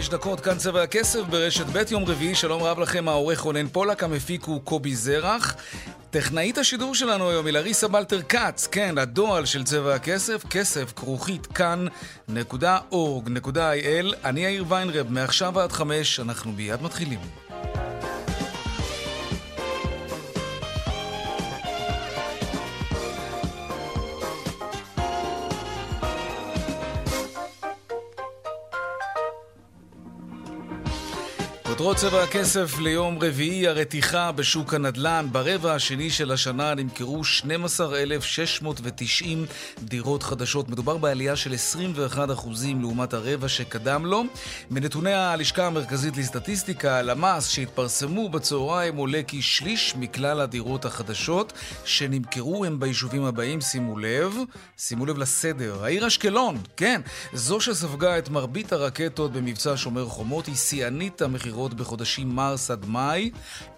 [0.00, 4.02] חמש דקות, כאן צבע הכסף ברשת ב' יום רביעי, שלום רב לכם, העורך רונן פולק,
[4.02, 5.56] המפיק הוא קובי זרח.
[6.10, 11.46] טכנאית השידור שלנו היום היא לריסה בלטר כץ, כן, הדועל של צבע הכסף, כסף כרוכית
[11.46, 12.46] כאן.org.il.
[14.24, 17.20] אני יאיר ויינרב, מעכשיו עד חמש, אנחנו מיד מתחילים.
[31.80, 35.26] כותרות צבע הכסף ליום רביעי, הרתיחה בשוק הנדל"ן.
[35.32, 39.46] ברבע השני של השנה נמכרו 12,690
[39.78, 40.68] דירות חדשות.
[40.68, 41.56] מדובר בעלייה של 21%
[42.80, 44.22] לעומת הרבע שקדם לו.
[44.70, 51.52] מנתוני הלשכה המרכזית לסטטיסטיקה, הלמ"ס, שהתפרסמו בצהריים, עולה כי שליש מכלל הדירות החדשות
[51.84, 54.36] שנמכרו הם ביישובים הבאים, שימו לב,
[54.78, 55.84] שימו לב לסדר.
[55.84, 57.00] העיר אשקלון, כן,
[57.32, 62.86] זו שספגה את מרבית הרקטות במבצע שומר חומות, היא שיאנית המכירות דירות בחודשים מרס עד
[62.86, 63.30] מאי.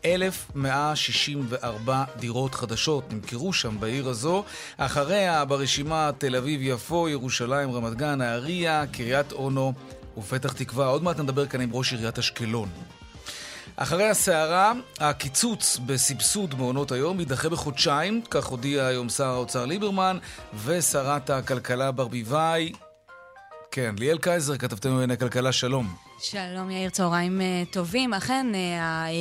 [0.05, 4.45] 1,164 דירות חדשות נמכרו שם בעיר הזו.
[4.77, 9.73] אחריה ברשימה תל אביב-יפו, ירושלים, רמת גן, נהריה, קריית אונו
[10.19, 10.87] ופתח תקווה.
[10.87, 12.69] עוד מעט נדבר כאן עם ראש עיריית אשקלון.
[13.77, 20.19] אחרי הסערה, הקיצוץ בסבסוד מעונות היום יידחה בחודשיים, כך הודיע היום שר האוצר ליברמן
[20.65, 22.73] ושרת הכלכלה ברביבאי.
[23.71, 26.12] כן, ליאל קייזר, כתבתנו לענייני כלכלה, שלום.
[26.25, 28.15] שלום יאיר, צהריים uh, טובים.
[28.15, 28.57] אכן, uh,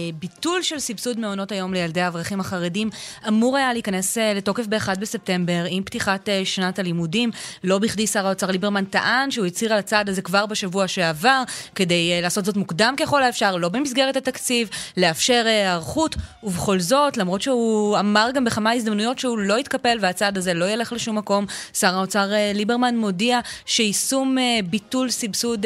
[0.09, 2.89] הביטול של סבסוד מעונות היום לילדי האברכים החרדים
[3.27, 7.31] אמור היה להיכנס uh, לתוקף ב-1 בספטמבר עם פתיחת שנת הלימודים.
[7.63, 11.43] לא בכדי שר האוצר ליברמן טען שהוא הצהיר על הצעד הזה כבר בשבוע שעבר,
[11.75, 17.99] כדי לעשות זאת מוקדם ככל האפשר, לא במסגרת התקציב, לאפשר היערכות, ובכל זאת, למרות שהוא
[17.99, 22.31] אמר גם בכמה הזדמנויות שהוא לא יתקפל והצעד הזה לא ילך לשום מקום, שר האוצר
[22.53, 24.37] ליברמן מודיע שיישום
[24.69, 25.65] ביטול סבסוד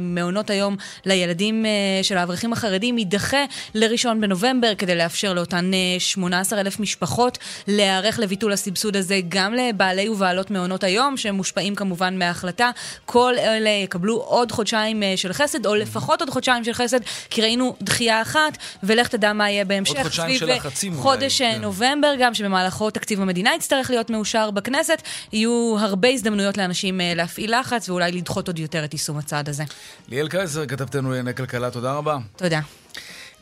[0.00, 0.76] מעונות מעונות היום
[1.06, 1.70] לילדים אה,
[2.02, 3.44] של האברכים החרדים יידחה
[3.74, 10.50] לראשון בנובמבר, כדי לאפשר לאותן 18,000 אה, משפחות להיערך לביטול הסבסוד הזה גם לבעלי ובעלות
[10.50, 12.70] מעונות היום, שהם מושפעים כמובן מההחלטה.
[13.06, 17.00] כל אלה יקבלו עוד חודשיים אה, של חסד, או לפחות עוד חודשיים של חסד,
[17.30, 19.94] כי ראינו דחייה אחת, ולך תדע מה יהיה בהמשך.
[19.94, 21.02] עוד חודשיים של לחצים אולי.
[21.02, 21.58] חודש כן.
[21.62, 25.02] נובמבר גם, שבמהלכו תקציב המדינה יצטרך להיות מאושר בכנסת.
[25.32, 29.64] יהיו הרבה הזדמנויות לאנשים להפעיל לחץ, ואולי לדחות עוד יותר את יישום הצעד הזה.
[30.08, 32.18] ליאל ליאל קייזר, כתבתנו לענייני כלכלה, תודה רבה.
[32.36, 32.60] תודה.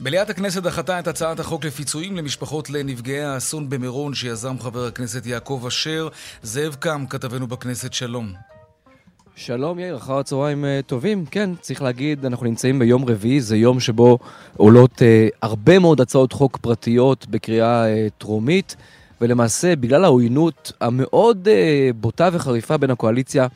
[0.01, 5.65] מליאת הכנסת דחתה את הצעת החוק לפיצויים למשפחות לנפגעי האסון במירון שיזם חבר הכנסת יעקב
[5.69, 6.09] אשר.
[6.43, 8.33] זאב קם, כתבנו בכנסת, שלום.
[9.37, 11.27] שלום יאיר, אחר הצהריים uh, טובים.
[11.27, 14.19] כן, צריך להגיד, אנחנו נמצאים ביום רביעי, זה יום שבו
[14.57, 15.03] עולות uh,
[15.43, 18.77] הרבה מאוד הצעות חוק פרטיות בקריאה uh, טרומית,
[19.21, 23.47] ולמעשה, בגלל העוינות המאוד uh, בוטה וחריפה בין הקואליציה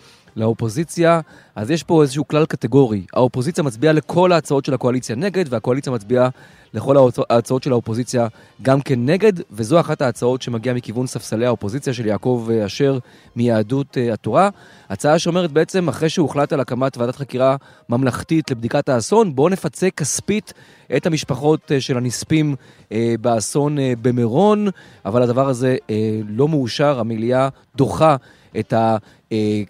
[0.41, 1.21] לאופוזיציה,
[1.55, 3.03] אז יש פה איזשהו כלל קטגורי.
[3.13, 6.29] האופוזיציה מצביעה לכל ההצעות של הקואליציה נגד, והקואליציה מצביעה
[6.75, 6.97] לכל
[7.31, 8.27] ההצעות של האופוזיציה
[8.63, 12.99] גם כן נגד, וזו אחת ההצעות שמגיעה מכיוון ספסלי האופוזיציה של יעקב אה, אשר
[13.37, 14.49] מיהדות אה, התורה.
[14.91, 17.57] הצעה שאומרת בעצם, אחרי שהוחלט על הקמת ועדת חקירה
[17.89, 20.53] ממלכתית לבדיקת האסון, בואו נפצה כספית
[20.97, 22.57] את המשפחות אה, של הנספים
[23.21, 24.69] באסון במירון,
[25.05, 25.77] אבל הדבר הזה
[26.29, 28.17] לא מאושר, המליאה דוחה
[28.59, 28.75] את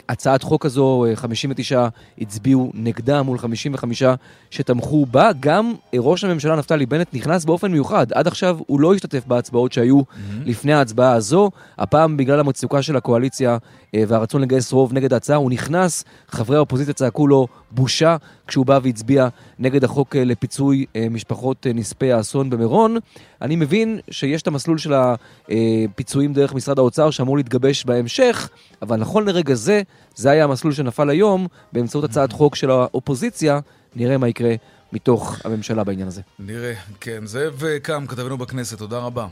[0.09, 1.89] הצעת חוק הזו, 59
[2.19, 4.03] הצביעו נגדה מול 55
[4.51, 5.31] שתמכו בה.
[5.41, 8.13] גם ראש הממשלה נפתלי בנט נכנס באופן מיוחד.
[8.13, 10.15] עד עכשיו הוא לא השתתף בהצבעות שהיו mm-hmm.
[10.45, 11.51] לפני ההצבעה הזו.
[11.79, 13.59] הפעם בגלל המצוקה של הקואליציה
[13.95, 18.79] אה, והרצון לגייס רוב נגד ההצעה, הוא נכנס, חברי האופוזיציה צעקו לו בושה כשהוא בא
[18.83, 22.97] והצביע נגד החוק אה, לפיצוי אה, משפחות נספי האסון במירון.
[23.43, 28.49] אני מבין שיש את המסלול של הפיצויים דרך משרד האוצר שאמור להתגבש בהמשך,
[28.83, 29.83] אבל נכון לרגע זה,
[30.15, 33.61] זה היה המסלול שנפל היום באמצעות הצעת חוק של האופוזיציה.
[33.97, 34.55] נראה מה יקרה
[34.93, 36.23] מתוך הממשלה בעניין הזה.
[36.39, 37.27] נראה, כן.
[37.27, 39.27] זאב קם, כתבנו בכנסת, תודה רבה.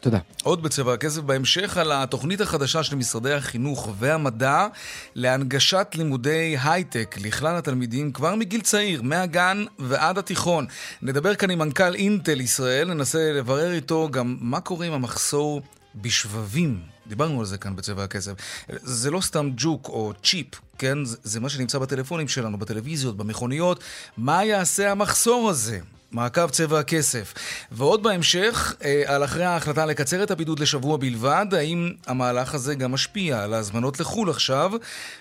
[0.00, 0.18] תודה.
[0.42, 4.66] עוד בצבע הכסף בהמשך על התוכנית החדשה של משרדי החינוך והמדע
[5.14, 10.66] להנגשת לימודי הייטק לכלל התלמידים כבר מגיל צעיר, מהגן ועד התיכון.
[11.02, 15.62] נדבר כאן עם מנכ"ל אינטל ישראל, ננסה לברר איתו גם מה קורה עם המחסור
[15.94, 16.95] בשבבים.
[17.08, 18.32] דיברנו על זה כאן בצבע הכסף.
[18.68, 20.46] זה לא סתם ג'וק או צ'יפ,
[20.78, 21.04] כן?
[21.04, 23.80] זה, זה מה שנמצא בטלפונים שלנו, בטלוויזיות, במכוניות.
[24.16, 25.78] מה יעשה המחסור הזה?
[26.12, 27.34] מעקב צבע הכסף.
[27.72, 32.92] ועוד בהמשך, אה, על אחרי ההחלטה לקצר את הבידוד לשבוע בלבד, האם המהלך הזה גם
[32.92, 34.72] משפיע על ההזמנות לחו"ל עכשיו,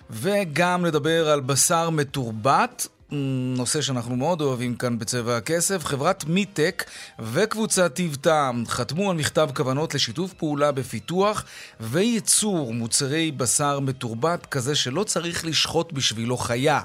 [0.10, 5.86] וגם לדבר על בשר מתורבת, נושא שאנחנו מאוד אוהבים כאן בצבע הכסף.
[5.86, 6.84] חברת מיטק
[7.20, 11.46] וקבוצת טיב טעם חתמו על מכתב כוונות לשיתוף פעולה בפיתוח
[11.80, 16.82] וייצור מוצרי בשר מתורבת כזה שלא צריך לשחוט בשבילו חיה.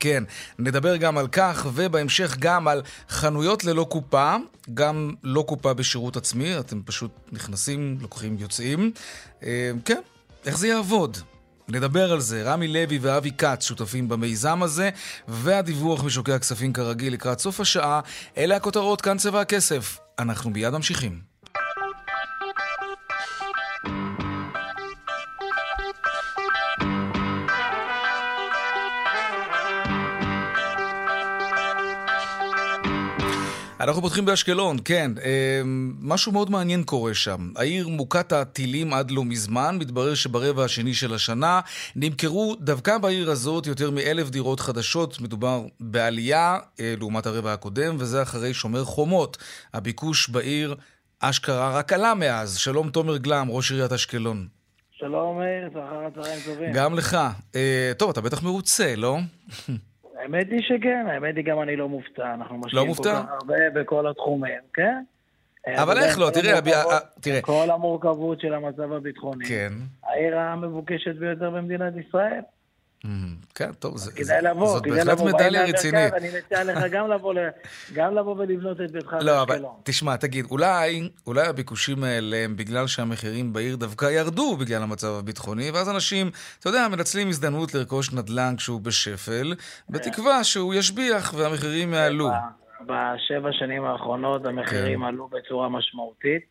[0.00, 0.24] כן,
[0.58, 4.34] נדבר גם על כך, ובהמשך גם על חנויות ללא קופה,
[4.74, 8.92] גם לא קופה בשירות עצמי, אתם פשוט נכנסים, לוקחים, יוצאים.
[9.42, 10.00] אה, כן,
[10.46, 11.18] איך זה יעבוד?
[11.68, 12.42] נדבר על זה.
[12.42, 14.90] רמי לוי ואבי כץ שותפים במיזם הזה,
[15.28, 18.00] והדיווח משוקי הכספים כרגיל לקראת סוף השעה.
[18.36, 19.98] אלה הכותרות, כאן צבע הכסף.
[20.18, 21.35] אנחנו מיד ממשיכים.
[33.86, 35.10] אנחנו פותחים באשקלון, כן.
[35.24, 35.62] אה,
[36.00, 37.50] משהו מאוד מעניין קורה שם.
[37.56, 41.60] העיר מוכת הטילים עד לא מזמן, מתברר שברבע השני של השנה
[41.96, 45.20] נמכרו דווקא בעיר הזאת יותר מאלף דירות חדשות.
[45.20, 49.36] מדובר בעלייה אה, לעומת הרבע הקודם, וזה אחרי שומר חומות.
[49.74, 50.74] הביקוש בעיר
[51.20, 52.56] אשכרה רק עלה מאז.
[52.56, 54.46] שלום תומר גלם, ראש עיריית אשקלון.
[54.92, 56.72] שלום מאיר, אחר הצהריים טובים.
[56.72, 57.16] גם לך.
[57.54, 59.18] אה, טוב, אתה בטח מרוצה, לא?
[60.26, 63.70] האמת היא שכן, האמת היא גם אני לא מופתע, אנחנו משקיעים לא כל כך הרבה
[63.74, 65.02] בכל התחומים, כן?
[65.74, 67.40] אבל איך לא, תראה, אה, תראה.
[67.40, 69.44] כל המורכבות של המצב הביטחוני.
[69.48, 69.72] כן.
[70.04, 72.40] העיר המבוקשת ביותר במדינת ישראל.
[73.54, 76.14] כן, טוב, זה, כדאי לבוא, זאת כדאי בהחלט מדליה רצינית.
[76.14, 77.34] אני מציע לך גם לבוא,
[77.94, 82.86] גם לבוא ולבנות את ביתך לא, אבל תשמע, תגיד, אולי, אולי הביקושים האלה הם בגלל
[82.86, 86.30] שהמחירים בעיר דווקא ירדו בגלל המצב הביטחוני, ואז אנשים,
[86.60, 89.54] אתה יודע, מנצלים הזדמנות לרכוש נדל"ן כשהוא בשפל,
[89.90, 92.30] בתקווה שהוא ישביח והמחירים יעלו.
[92.86, 95.06] בשבע שנים האחרונות המחירים כן.
[95.06, 96.42] עלו בצורה משמעותית,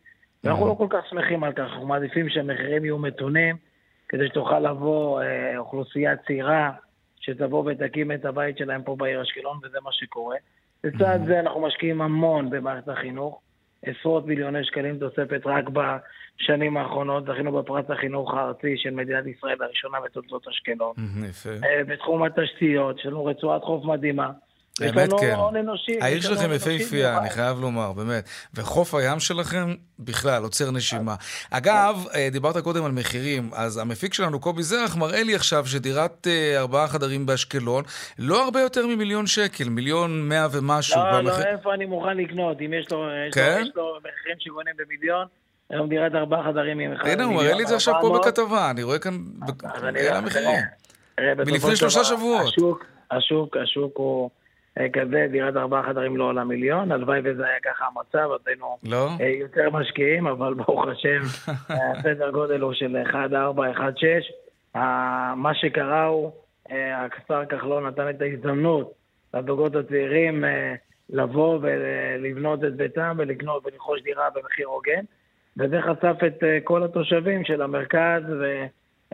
[0.43, 3.74] ואנחנו לא כל כך שמחים על כך, אנחנו מעדיפים שהמחירים יהיו מתונים.
[4.09, 6.71] כדי שתוכל לבוא אה, אוכלוסייה צעירה,
[7.19, 10.35] שתבוא ותקים את הבית שלהם פה בעיר אשקלון, וזה מה שקורה.
[10.83, 11.25] לצד mm-hmm.
[11.25, 13.41] זה אנחנו משקיעים המון במערכת החינוך,
[13.85, 19.97] עשרות מיליוני שקלים תוספת רק בשנים האחרונות, זכינו בפרס החינוך הארצי של מדינת ישראל הראשונה
[20.05, 20.93] בתולדות אשקלון.
[20.97, 21.49] Mm-hmm, יפה.
[21.49, 24.31] אה, בתחום התשתיות, יש לנו רצועת חוף מדהימה.
[24.81, 25.35] האמת כן.
[26.01, 28.29] העיר שלכם יפהפייה, אני חייב לומר, באמת.
[28.53, 31.15] וחוף הים שלכם, בכלל, עוצר נשימה.
[31.51, 36.27] אגב, אה, דיברת קודם על מחירים, אז המפיק שלנו, קובי זרח, מראה לי עכשיו שדירת
[36.27, 37.83] אה, ארבעה חדרים באשקלון,
[38.19, 41.01] לא הרבה יותר ממיליון שקל, מיליון מאה ומשהו.
[41.01, 42.57] לא, לא, איפה אני מוכן לקנות?
[42.61, 43.63] אם יש לו כן?
[43.99, 45.27] מחירים שקונים במיליון...
[45.69, 47.07] היום דירת ארבעה חדרים עם אחד...
[47.07, 49.13] הנה, הוא מראה לי את זה עכשיו פה בכתבה, אני רואה כאן...
[49.95, 50.59] אלה המחירים.
[51.19, 52.53] מלפני שלושה שבועות.
[53.11, 54.29] השוק, השוק הוא...
[54.79, 58.77] אה, כזה, דירת ארבעה חדרים לא עולה מיליון, הלוואי וזה היה ככה המצב, אז היינו
[58.83, 59.09] לא?
[59.21, 61.19] אה, יותר משקיעים, אבל ברוך השם,
[61.97, 63.15] הסדר גודל הוא של 1.4,
[64.75, 64.79] 1.6.
[65.35, 66.31] מה שקרה הוא,
[66.71, 68.93] אה, השר כחלון נתן את ההזדמנות
[69.33, 70.43] לזוגות הצעירים
[71.09, 75.03] לבוא ולבנות את ביתם ולקנות ולרכוש דירה במחיר הוגן,
[75.57, 78.65] וזה חשף את כל התושבים של המרכז ו...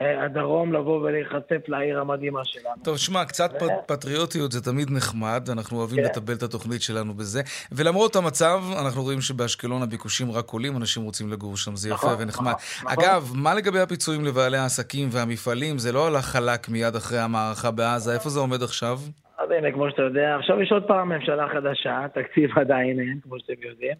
[0.01, 2.83] אה, הדרום לבוא ולהיחשף לעיר המדהימה שלנו.
[2.83, 3.65] טוב, שמע, קצת ו...
[3.87, 6.03] פטריוטיות זה תמיד נחמד, אנחנו אוהבים כן.
[6.03, 7.41] לטבל את התוכנית שלנו בזה.
[7.71, 12.23] ולמרות המצב, אנחנו רואים שבאשקלון הביקושים רק עולים, אנשים רוצים לגור שם, זה יפה נכון,
[12.23, 12.51] ונחמד.
[12.51, 13.03] נכון, נכון.
[13.03, 15.77] אגב, מה לגבי הפיצויים לבעלי העסקים והמפעלים?
[15.77, 18.97] זה לא הלך חלק מיד אחרי המערכה בעזה, איפה זה עומד עכשיו?
[19.39, 23.39] אז הנה, כמו שאתה יודע, עכשיו יש עוד פעם ממשלה חדשה, תקציב עדיין אין, כמו
[23.39, 23.95] שאתם יודעים.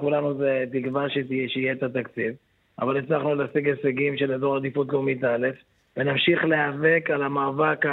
[0.00, 1.04] כולנו זה תקווה
[1.48, 2.34] שיהיה את התקציב.
[2.80, 5.48] אבל הצלחנו להשיג הישגים של אזור עדיפות לאומית א',
[5.96, 7.84] ונמשיך להיאבק על המאבק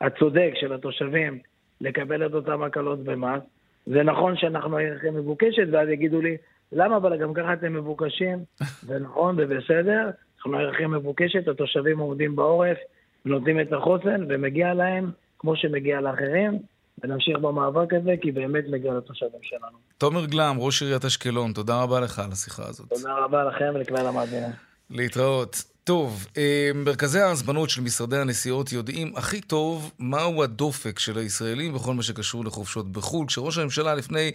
[0.00, 1.38] הצודק של התושבים
[1.80, 3.42] לקבל את אותם הקלות במס.
[3.86, 6.36] זה נכון שאנחנו העיר הכי מבוקשת, ואז יגידו לי,
[6.72, 8.38] למה אבל גם ככה אתם מבוקשים?
[8.88, 12.78] זה נכון, זה בסדר, אנחנו העיר הכי מבוקשת, התושבים עומדים בעורף,
[13.24, 16.58] נותנים את החוסן, ומגיע להם, כמו שמגיע לאחרים,
[17.04, 19.78] ונמשיך במאבק הזה, כי באמת מגיע לתושבים שלנו.
[19.98, 22.88] תומר גלם, ראש עיריית אשקלון, תודה רבה לך על השיחה הזאת.
[22.88, 24.50] תודה רבה לכם ולכלל המאזינים.
[24.90, 25.64] להתראות.
[25.84, 31.94] טוב, אה, מרכזי ההזמנות של משרדי הנסיעות יודעים הכי טוב מהו הדופק של הישראלים בכל
[31.94, 33.26] מה שקשור לחופשות בחו"ל.
[33.26, 34.32] כשראש הממשלה לפני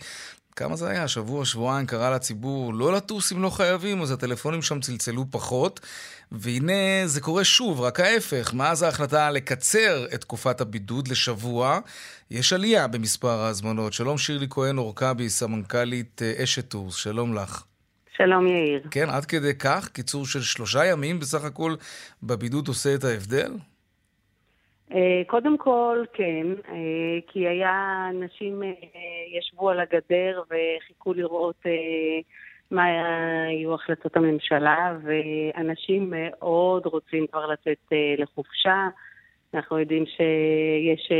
[0.55, 1.07] כמה זה היה?
[1.07, 5.79] שבוע, שבועיים קרא לציבור לא לטוס אם לא חייבים, אז הטלפונים שם צלצלו פחות.
[6.31, 8.53] והנה זה קורה שוב, רק ההפך.
[8.53, 11.79] מאז ההחלטה לקצר את תקופת הבידוד לשבוע,
[12.31, 13.93] יש עלייה במספר ההזמנות.
[13.93, 17.63] שלום שירלי כהן אורקבי, סמנכ"לית אה, אשת טורס, שלום לך.
[18.17, 18.81] שלום יאיר.
[18.91, 19.89] כן, עד כדי כך?
[19.89, 21.75] קיצור של שלושה ימים בסך הכל
[22.23, 23.51] בבידוד עושה את ההבדל?
[24.91, 26.75] אה, קודם כל, כן, אה,
[27.27, 28.61] כי היה, אנשים
[29.31, 31.63] ישבו על הגדר וחיכו לראות
[32.71, 32.83] מה
[33.47, 38.87] היו החלטות הממשלה, ואנשים מאוד רוצים כבר לצאת לחופשה.
[39.53, 41.11] אנחנו יודעים שיש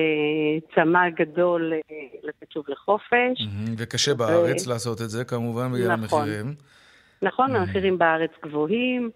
[0.76, 1.74] צמא גדול
[2.24, 3.42] לצאת שוב לחופש.
[3.78, 4.70] וקשה בארץ ו...
[4.70, 6.22] לעשות את זה, כמובן, בגלל נכון.
[6.22, 6.56] המחירים.
[7.22, 9.10] נכון, המחירים בארץ גבוהים.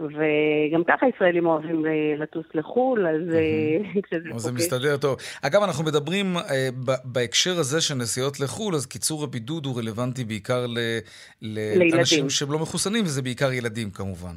[0.00, 1.84] וגם ככה ישראלים אוהבים
[2.18, 4.42] לטוס לחו"ל, אז אה, כשזה פוגש...
[4.42, 5.16] זה מסתדר טוב.
[5.42, 6.68] אגב, אנחנו מדברים אה,
[7.04, 10.66] בהקשר הזה של נסיעות לחו"ל, אז קיצור הבידוד הוא רלוונטי בעיקר
[11.42, 14.34] לאנשים שהם לא מחוסנים, וזה בעיקר ילדים כמובן.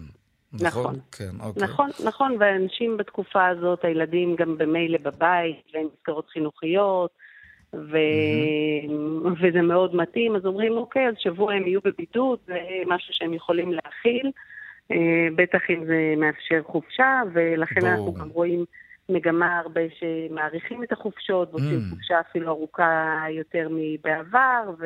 [0.53, 0.67] נכון.
[0.67, 0.99] נכון.
[1.11, 1.63] כן, אוקיי.
[1.63, 7.11] נכון, נכון, ואנשים בתקופה הזאת, הילדים גם במילא בבית, ואין מסגרות חינוכיות,
[7.73, 7.97] ו...
[7.97, 9.27] mm-hmm.
[9.41, 13.73] וזה מאוד מתאים, אז אומרים, אוקיי, אז שבוע הם יהיו בבידוד, זה משהו שהם יכולים
[13.73, 14.31] להכיל.
[14.91, 17.89] אה, בטח אם זה מאפשר חופשה, ולכן בוא.
[17.89, 18.65] אנחנו גם רואים
[19.09, 21.95] מגמה הרבה שמאריכים את החופשות, ועושים mm.
[21.95, 24.85] חופשה אפילו ארוכה יותר מבעבר, ו...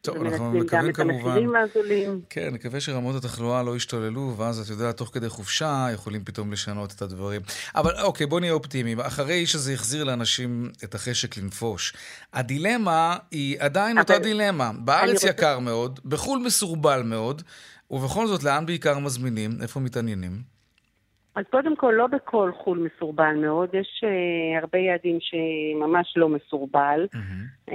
[0.00, 1.46] טוב, אנחנו מקווים כמובן...
[2.30, 6.92] כן, נקווה שרמות התחלואה לא ישתוללו, ואז, אתה יודע, תוך כדי חופשה יכולים פתאום לשנות
[6.96, 7.40] את הדברים.
[7.74, 9.00] אבל אוקיי, בוא נהיה אופטימיים.
[9.00, 11.94] אחרי שזה החזיר לאנשים את החשק לנפוש,
[12.32, 14.70] הדילמה היא עדיין אותה דילמה.
[14.78, 17.42] בארץ יקר מאוד, בחו"ל מסורבל מאוד,
[17.90, 19.50] ובכל זאת, לאן בעיקר מזמינים?
[19.62, 20.32] איפה מתעניינים?
[21.34, 27.06] אז קודם כל, לא בכל חו"ל מסורבל מאוד, יש uh, הרבה יעדים שממש לא מסורבל,
[27.14, 27.70] mm-hmm.
[27.70, 27.72] uh,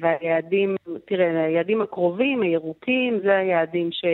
[0.00, 4.04] והיעדים, תראה, היעדים הקרובים, הירוקים, זה היעדים ש...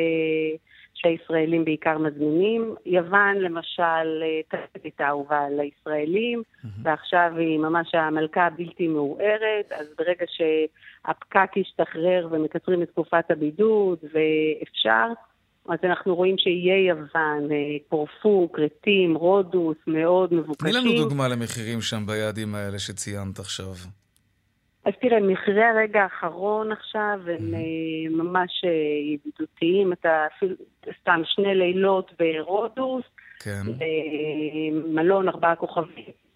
[0.94, 2.74] שהישראלים בעיקר מזמינים.
[2.86, 6.68] יוון, למשל, תכף הייתה אהובה לישראלים, mm-hmm.
[6.82, 15.12] ועכשיו היא ממש המלכה הבלתי מעורערת, אז ברגע שהפקק ישתחרר ומקצרים את תקופת הבידוד, ואפשר,
[15.72, 20.70] אז אנחנו רואים שאיי יוון, אה, קורפו, כרתים, רודוס, מאוד מבוקשים.
[20.70, 23.72] תני לנו דוגמה למחירים שם ביעדים האלה שציינת עכשיו.
[24.84, 28.12] אז תראה, מחירי הרגע האחרון עכשיו הם mm-hmm.
[28.22, 28.70] ממש אה,
[29.14, 29.92] ידידותיים.
[29.92, 30.54] אתה אפילו,
[31.00, 33.04] סתם שני לילות ברודוס,
[33.40, 33.62] כן.
[34.94, 36.29] מלון ארבעה כוכבים.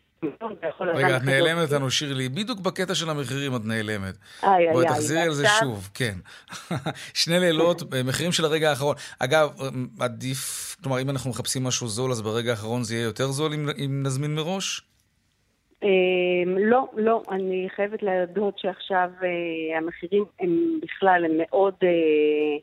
[0.81, 2.29] רגע, את נעלמת לנו, שירלי.
[2.29, 4.15] בדיוק בקטע של המחירים את נעלמת.
[4.43, 4.73] איי, איי, איי.
[4.73, 6.15] בואי תחזירי על זה שוב, כן.
[7.23, 8.97] שני לילות, מחירים של הרגע האחרון.
[9.19, 9.51] אגב,
[10.01, 14.03] עדיף, כלומר, אם אנחנו מחפשים משהו זול, אז ברגע האחרון זה יהיה יותר זול אם
[14.03, 14.83] נזמין מראש?
[15.85, 17.23] אמ, לא, לא.
[17.31, 21.75] אני חייבת להודות שעכשיו אה, המחירים הם בכלל, הם מאוד...
[21.83, 22.57] אה,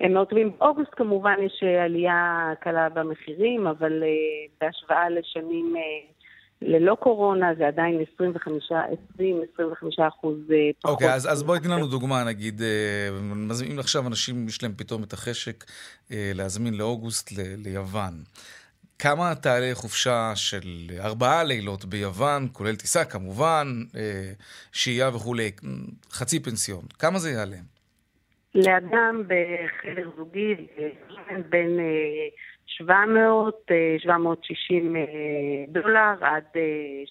[0.00, 0.52] הם מאוד טובים.
[0.58, 4.02] באוגוסט כמובן יש אה, עלייה קלה במחירים, אבל
[4.60, 5.74] בהשוואה לשנים
[6.62, 8.72] ללא קורונה זה עדיין 25,
[9.18, 10.92] 20-25 אחוז אה, פחות.
[10.92, 14.72] אוקיי, okay, אז, אז בואי תני לנו דוגמה, נגיד, אה, מזמינים עכשיו אנשים, יש להם
[14.76, 15.64] פתאום את החשק
[16.12, 18.12] אה, להזמין לאוגוסט ל, ליוון.
[18.98, 23.66] כמה תעלה חופשה של ארבעה לילות ביוון, כולל טיסה כמובן,
[24.72, 25.50] שהייה וכולי,
[26.10, 27.56] חצי פנסיון, כמה זה יעלה?
[28.54, 30.54] לאדם בחדר זוגי
[31.48, 31.78] בין
[32.66, 35.04] 700, 760 אה, אה,
[35.68, 36.44] דולר עד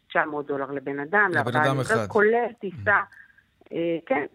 [0.10, 1.32] 900 אה, דולר לבן אדם.
[1.34, 2.08] לבן אדם אחד.
[2.08, 3.00] כולל טיסה.
[4.06, 4.26] כן,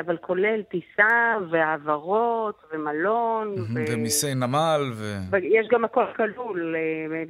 [0.00, 3.54] אבל כולל טיסה והעברות ומלון.
[3.74, 4.80] ומיסי נמל.
[4.94, 5.36] ו...
[5.42, 6.76] יש גם הכל כלול,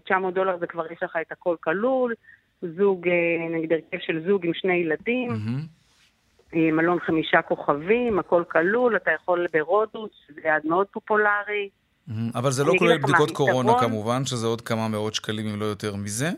[0.05, 2.15] 900 דולר זה כבר יש לך את הכל כלול.
[2.63, 3.09] זוג,
[3.51, 5.31] נגיד הרכב של זוג עם שני ילדים.
[6.53, 11.69] מלון חמישה כוכבים, הכל כלול, אתה יכול ברודוס, זה יעד מאוד פופולרי.
[12.35, 15.97] אבל זה לא כולל בדיקות קורונה כמובן, שזה עוד כמה מאות שקלים אם לא יותר
[15.97, 16.29] מזה?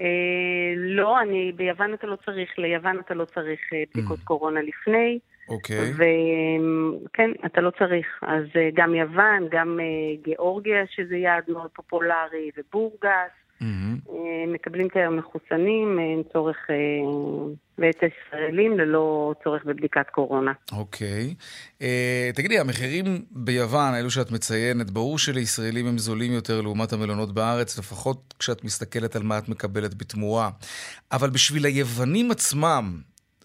[0.00, 5.18] אה, לא, אני, ביוון אתה לא צריך, ליוון אתה לא צריך אה, בדיקות קורונה לפני.
[5.48, 5.92] אוקיי.
[5.92, 8.06] וכן, אתה לא צריך.
[8.22, 9.80] אז אה, גם יוון, גם
[10.24, 13.43] גיאורגיה, שזה יעד מאוד פופולרי, ובורגס.
[13.62, 14.10] Mm-hmm.
[14.54, 16.56] מקבלים כיום מחוסנים, אין צורך,
[17.78, 20.52] ואת הישראלים ללא צורך בבדיקת קורונה.
[20.72, 21.34] אוקיי.
[22.34, 28.34] תגידי, המחירים ביוון, אלו שאת מציינת, ברור שלישראלים הם זולים יותר לעומת המלונות בארץ, לפחות
[28.38, 30.50] כשאת מסתכלת על מה את מקבלת בתמורה.
[31.12, 33.00] אבל בשביל היוונים עצמם,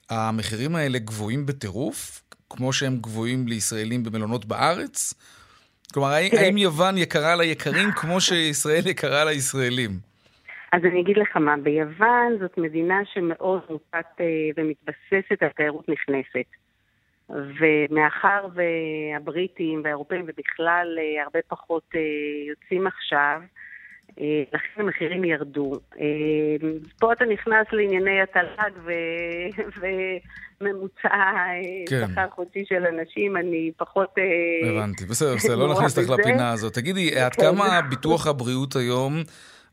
[0.09, 5.13] המחירים האלה גבוהים בטירוף, כמו שהם גבוהים לישראלים במלונות בארץ?
[5.93, 9.89] כלומר, האם יוון יקרה ליקרים כמו שישראל יקרה לישראלים?
[10.71, 14.25] אז אני אגיד לך מה, ביוון זאת מדינה שמאוד מוצאת אה,
[14.57, 16.45] ומתבססת על תיירות נכנסת.
[17.29, 21.99] ומאחר והבריטים והאירופאים ובכלל אה, הרבה פחות אה,
[22.49, 23.41] יוצאים עכשיו,
[24.53, 25.71] לכן המחירים ירדו.
[25.99, 26.05] אה,
[26.99, 28.71] פה אתה נכנס לענייני התל"ג
[30.61, 31.09] וממוצע
[31.89, 32.07] כן.
[32.11, 34.15] שכר חודשי של אנשים, אני פחות...
[34.69, 36.73] הבנתי, בסדר, בסדר, לא נכניס אותך לפינה הזאת.
[36.73, 37.89] תגידי, עד כמה כן.
[37.89, 39.23] ביטוח הבריאות היום...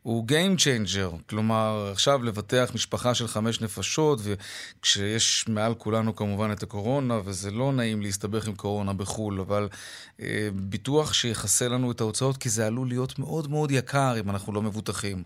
[0.06, 6.62] הוא Game Changer, כלומר, עכשיו לבטח משפחה של חמש נפשות, וכשיש מעל כולנו כמובן את
[6.62, 9.68] הקורונה, וזה לא נעים להסתבך עם קורונה בחו"ל, אבל
[10.22, 14.52] אה, ביטוח שיכסה לנו את ההוצאות, כי זה עלול להיות מאוד מאוד יקר אם אנחנו
[14.52, 15.16] לא מבוטחים.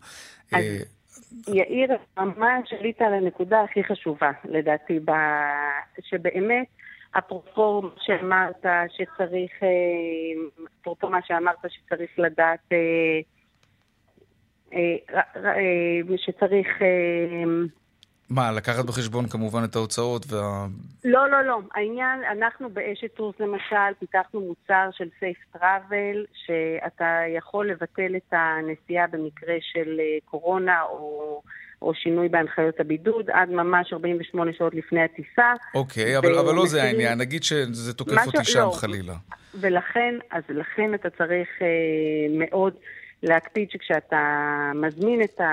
[0.52, 0.64] אז...
[0.64, 5.10] אה, יאיר, ממש עלית על הנקודה הכי חשובה, לדעתי, ב...
[6.00, 6.66] שבאמת,
[7.18, 13.20] אפרופו מה שאמרת שצריך, אה, אפרופו מה שאמרת שצריך לדעת אה,
[16.16, 16.82] שצריך...
[16.82, 17.44] אה,
[18.30, 20.66] מה, לקחת בחשבון כמובן את ההוצאות וה...
[21.04, 21.60] לא, לא, לא.
[21.74, 29.06] העניין, אנחנו באשת טורס למשל, פיתחנו מוצר של Safe Travel, שאתה יכול לבטל את הנסיעה
[29.06, 31.42] במקרה של קורונה או,
[31.82, 35.52] או שינוי בהנחיות הבידוד, עד ממש 48 שעות לפני הטיסה.
[35.74, 38.70] אוקיי, אבל, אבל לא זה העניין, נגיד שזה תוקף אותי שם לא.
[38.70, 39.14] חלילה.
[39.54, 41.66] ולכן, אז לכן אתה צריך אה,
[42.38, 42.74] מאוד...
[43.22, 45.50] להקפיד שכשאתה מזמין את, ה,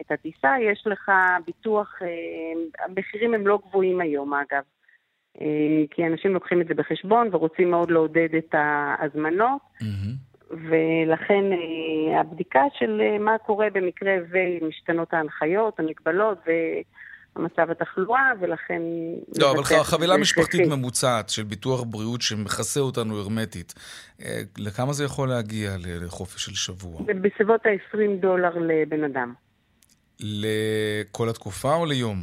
[0.00, 1.12] את הטיסה, יש לך
[1.46, 4.62] ביטוח, אה, המחירים הם לא גבוהים היום אגב,
[5.40, 10.28] אה, כי אנשים לוקחים את זה בחשבון ורוצים מאוד לעודד את ההזמנות, mm-hmm.
[10.50, 16.50] ולכן אה, הבדיקה של מה קורה במקרה ומשתנות ההנחיות, המגבלות, ו...
[17.38, 18.82] מצב התחלואה, ולכן...
[19.38, 23.74] לא, אבל חבילה משפחתית ממוצעת של ביטוח בריאות שמכסה אותנו הרמטית,
[24.22, 27.00] אה, לכמה זה יכול להגיע לחופש של שבוע?
[27.22, 29.34] בסביבות ה-20 דולר לבן אדם.
[30.20, 32.18] לכל התקופה או ליום?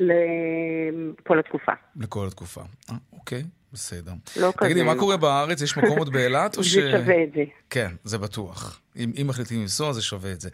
[0.00, 1.72] לכל התקופה.
[1.96, 2.60] לכל התקופה.
[2.90, 3.42] אה, אוקיי.
[3.72, 4.12] בסדר.
[4.36, 4.68] לא כזה.
[4.68, 5.62] תגידי, מה קורה בארץ?
[5.62, 6.74] יש מקום עוד באילת או ש...
[6.74, 7.44] זה שווה את זה.
[7.70, 8.80] כן, זה בטוח.
[8.96, 10.48] אם, אם מחליטים לנסוע, זה שווה את זה.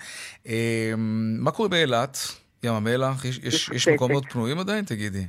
[0.46, 0.92] אה,
[1.38, 2.18] מה קורה באילת?
[2.62, 3.24] ים המלח?
[3.24, 4.84] יש, יש, יש מקומות פנויים עדיין?
[4.84, 5.24] תגידי.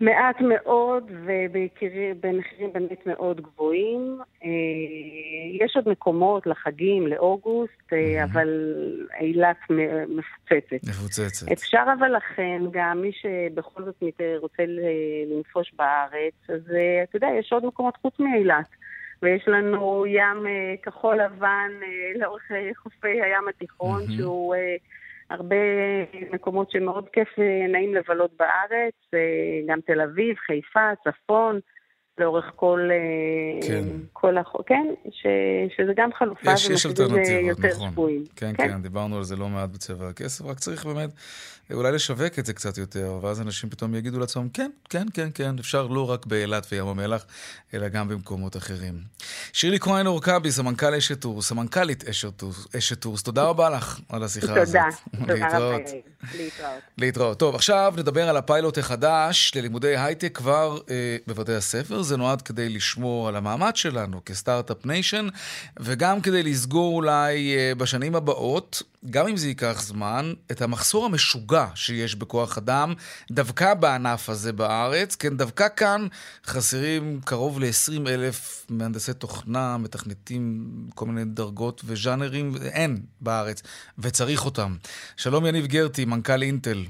[0.00, 4.18] מעט מאוד ובמחירים באמת מאוד גבוהים.
[4.44, 4.48] אה,
[5.64, 8.74] יש עוד מקומות לחגים, לאוגוסט, אה, אבל
[9.20, 9.56] אילת
[10.08, 10.88] מפוצצת.
[10.88, 11.52] מפוצצת.
[11.52, 14.02] אפשר אבל לכן, גם מי שבכל זאת
[14.38, 18.68] רוצה לנפוש בארץ, אז אה, אתה יודע, יש עוד מקומות חוץ מאילת.
[19.22, 20.46] ויש לנו ים
[20.82, 21.70] כחול לבן
[22.20, 22.42] לאורך
[22.76, 24.54] חופי הים התיכון, שהוא...
[25.30, 25.56] הרבה
[26.30, 31.60] מקומות שמאוד כיף ונעים לבלות בארץ, אה, גם תל אביב, חיפה, צפון,
[32.18, 33.84] לאורך כל, אה, כן.
[34.12, 34.52] כל הח...
[34.66, 35.26] כן, ש...
[35.76, 37.90] שזה גם חלופה יש, יש אלטרנטיבות, נכון.
[37.90, 38.24] שבויים.
[38.36, 41.10] כן, כן, כן, דיברנו על זה לא מעט בצבע הכסף, רק צריך באמת
[41.72, 45.58] אולי לשווק את זה קצת יותר, ואז אנשים פתאום יגידו לעצמם, כן, כן, כן, כן,
[45.58, 47.26] אפשר לא רק באילת וים המלח,
[47.74, 48.94] אלא גם במקומות אחרים.
[49.52, 52.08] שירלי כהן אורקבי, סמנכ"ל אשת טורס, סמנכ"לית
[52.78, 54.76] אשת טורס, תודה רבה לך על השיחה תודה, הזאת.
[55.20, 55.78] תודה, תודה רבה.
[56.34, 56.80] להתראות.
[56.98, 57.38] להתראות.
[57.38, 62.02] טוב, עכשיו נדבר על הפיילוט החדש ללימודי הייטק כבר אה, בבתי הספר.
[62.06, 65.28] זה נועד כדי לשמור על המעמד שלנו כ Start-Up Nation,
[65.80, 71.66] וגם כדי לסגור אולי אה, בשנים הבאות גם אם זה ייקח זמן, את המחסור המשוגע
[71.74, 72.94] שיש בכוח אדם,
[73.30, 75.16] דווקא בענף הזה בארץ.
[75.16, 76.06] כן, דווקא כאן
[76.46, 83.62] חסרים קרוב ל-20 אלף מהנדסי תוכנה, מתכנתים כל מיני דרגות וז'אנרים, אין בארץ,
[83.98, 84.76] וצריך אותם.
[85.16, 86.84] שלום יניב גרטי, מנכ"ל אינטל.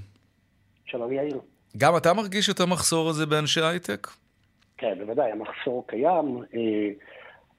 [0.86, 1.40] שלום יאיר.
[1.76, 4.08] גם אתה מרגיש את המחסור הזה באנשי הייטק?
[4.78, 6.42] כן, בוודאי, המחסור קיים.
[6.54, 6.88] אה,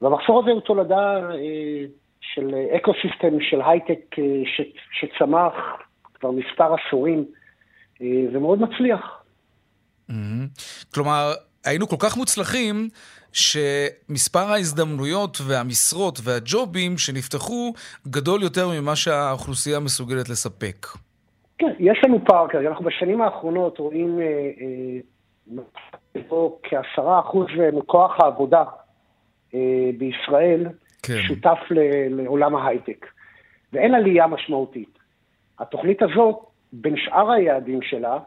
[0.02, 1.84] והמחסור הזה הוא תולדה אה,
[2.20, 4.24] של ecosystem של הייטק אה,
[4.92, 5.54] שצמח
[6.14, 7.24] כבר מספר עשורים
[8.02, 9.24] אה, ומאוד מצליח.
[10.94, 11.32] כלומר,
[11.64, 12.88] היינו כל כך מוצלחים,
[13.32, 17.72] שמספר ההזדמנויות והמשרות והג'ובים שנפתחו
[18.08, 20.86] גדול יותר ממה שהאוכלוסייה מסוגלת לספק.
[21.58, 22.68] כן, יש לנו פער כרגע.
[22.68, 24.24] אנחנו בשנים האחרונות רואים אה,
[26.28, 28.64] פה כעשרה אחוז מכוח העבודה
[29.98, 30.66] בישראל
[31.02, 31.22] כן.
[31.26, 31.58] שותף
[32.10, 33.06] לעולם ההייטק.
[33.72, 34.98] ואין עלייה משמעותית.
[35.58, 36.36] התוכנית הזאת,
[36.72, 38.18] בין שאר היעדים שלה,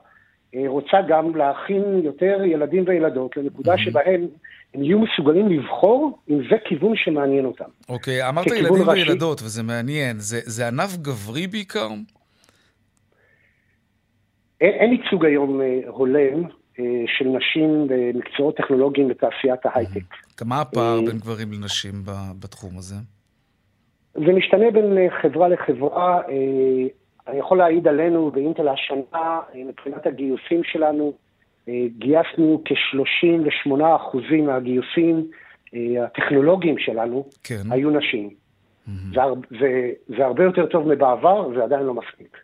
[0.55, 3.77] אה, רוצה גם להכין יותר ילדים וילדות לנקודה mm-hmm.
[3.85, 4.27] שבהם
[4.73, 7.69] הם יהיו מסוגלים לבחור אם זה כיוון שמעניין אותם.
[7.89, 10.19] אוקיי, אמרת ילדים ראשי, וילדות, וזה מעניין.
[10.19, 11.87] זה, זה ענף גברי בעיקר?
[14.61, 16.49] אין, אין ייצוג היום אה, הולם אה,
[17.17, 20.03] של נשים במקצועות טכנולוגיים בתעשיית ההייטק.
[20.45, 21.93] מה הפער בין גברים לנשים
[22.39, 22.95] בתחום הזה?
[24.13, 26.21] זה משתנה בין חברה לחברה.
[26.29, 26.87] אה,
[27.27, 31.13] אני יכול להעיד עלינו באינטל השנה, אה, מבחינת הגיוסים שלנו,
[31.97, 35.27] גייסנו כ-38% מהגיוסים
[35.73, 37.61] הטכנולוגיים שלנו, כן.
[37.71, 38.29] היו נשים.
[39.13, 39.21] זה,
[39.59, 42.37] זה, זה הרבה יותר טוב מבעבר, זה עדיין לא מספיק.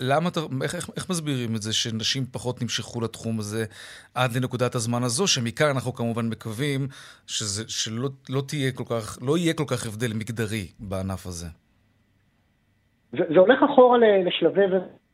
[0.00, 3.64] למה אתה, איך, איך, איך מסבירים את זה שנשים פחות נמשכו לתחום הזה
[4.14, 6.88] עד לנקודת הזמן הזו, שמכאן אנחנו כמובן מקווים
[7.26, 11.46] שזה, שלא לא תהיה כל כך, לא יהיה כל כך הבדל מגדרי בענף הזה?
[13.12, 14.60] זה, זה הולך אחורה לשלבי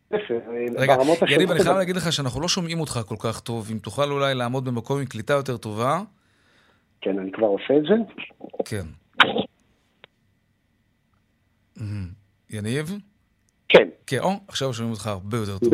[0.09, 0.40] ספר,
[0.77, 0.97] רגע,
[1.29, 3.69] יניב, אני חייב להגיד לך שאנחנו לא שומעים אותך כל כך טוב.
[3.73, 6.01] אם תוכל אולי לעמוד במקום עם קליטה יותר טובה.
[7.01, 7.95] כן, אני כבר עושה את זה.
[8.64, 8.87] כן.
[12.51, 12.99] יניב?
[13.70, 13.88] כן.
[14.06, 15.72] כן, או, עכשיו שומעים אותך הרבה יותר טוב.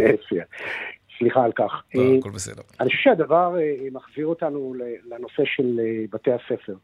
[1.18, 1.82] סליחה על כך.
[1.94, 2.62] לא, הכל בסדר.
[2.80, 4.74] אני חושב שהדבר אה, מחזיר אותנו
[5.10, 6.74] לנושא של אה, בתי הספר.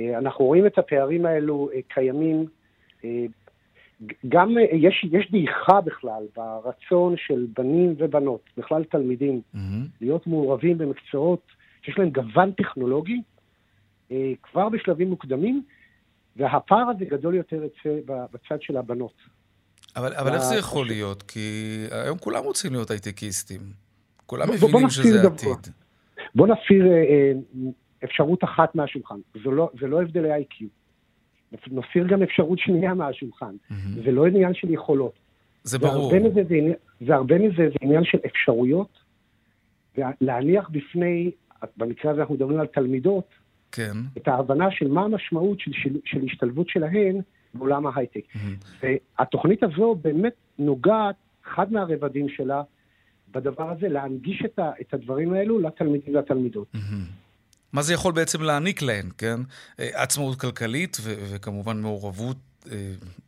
[0.00, 2.46] אה, אנחנו רואים את הפערים האלו קיימים,
[4.28, 9.58] גם יש, יש דעיכה בכלל ברצון של בנים ובנות, בכלל תלמידים, mm-hmm.
[10.00, 11.40] להיות מעורבים במקצועות
[11.82, 13.20] שיש להם גוון טכנולוגי
[14.42, 15.62] כבר בשלבים מוקדמים,
[16.36, 17.66] והפער הזה גדול יותר
[18.06, 19.14] בצד של הבנות.
[19.96, 21.22] אבל, אבל איך זה יכול להיות?
[21.22, 23.60] כי היום כולם רוצים להיות הייטקיסטים.
[24.26, 25.74] כולם מבינים שזה עתיד.
[26.34, 27.32] בוא נסיר אה, אה,
[28.04, 29.14] אפשרות אחת מהשולחן.
[29.44, 30.68] זה לא, זה לא הבדלי איי-קיו.
[31.52, 33.54] נסיר גם אפשרות שנייה מהשולחן.
[33.70, 33.74] Mm-hmm.
[34.04, 35.12] זה לא עניין של יכולות.
[35.62, 36.12] זה ברור.
[36.12, 36.54] והרבה מזה זה,
[37.00, 38.98] והרבה מזה זה עניין של אפשרויות,
[39.98, 41.30] ולהניח בפני,
[41.76, 43.28] במקרה הזה אנחנו מדברים על תלמידות,
[43.72, 43.92] כן.
[44.16, 47.20] את ההבנה של מה המשמעות של, של, של השתלבות שלהן
[47.56, 48.20] בעולם ההייטק.
[48.82, 51.14] והתוכנית הזו באמת נוגעת,
[51.48, 52.62] אחד מהרבדים שלה,
[53.30, 56.72] בדבר הזה, להנגיש את, ה, את הדברים האלו לתלמידים והתלמידות.
[57.72, 59.40] מה זה יכול בעצם להעניק להן, כן?
[59.80, 62.36] אה, עצמאות כלכלית ו- וכמובן מעורבות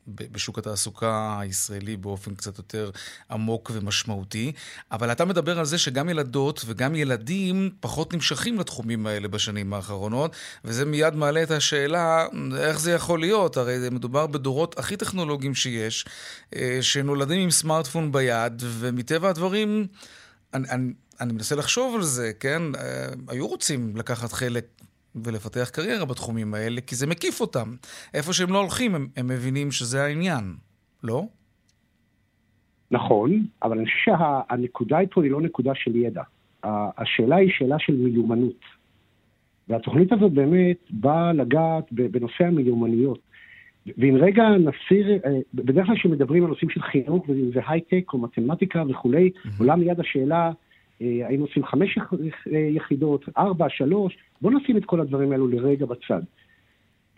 [0.09, 2.90] בשוק התעסוקה הישראלי באופן קצת יותר
[3.31, 4.53] עמוק ומשמעותי,
[4.92, 10.37] אבל אתה מדבר על זה שגם ילדות וגם ילדים פחות נמשכים לתחומים האלה בשנים האחרונות,
[10.64, 12.27] וזה מיד מעלה את השאלה
[12.59, 16.07] איך זה יכול להיות, הרי מדובר בדורות הכי טכנולוגיים שיש,
[16.57, 19.87] אה, שנולדים עם סמארטפון ביד, ומטבע הדברים,
[20.55, 22.62] אני, אני, אני מנסה לחשוב על זה, כן?
[22.74, 24.66] אה, היו רוצים לקחת חלק
[25.14, 27.77] ולפתח קריירה בתחומים האלה, כי זה מקיף אותם.
[28.14, 30.55] איפה שהם לא הולכים, הם, הם מבינים שזה העניין,
[31.03, 31.25] לא?
[32.90, 36.23] נכון, אבל אני חושב שהנקודה פה היא לא נקודה של ידע.
[36.64, 38.79] השאלה היא שאלה של מיומנות.
[39.68, 43.18] והתוכנית הזאת באמת באה לגעת בנושא המיומנויות.
[43.99, 48.18] ואם רגע נסיר, אה, בדרך כלל כשמדברים על נושאים של חינוך, ואם זה הייטק או
[48.18, 49.49] מתמטיקה וכולי, mm-hmm.
[49.59, 50.51] עולה מיד השאלה,
[51.01, 51.99] האם עושים חמש
[52.53, 56.21] אה, יחידות, ארבע, שלוש, בואו נשים את כל הדברים האלו לרגע בצד.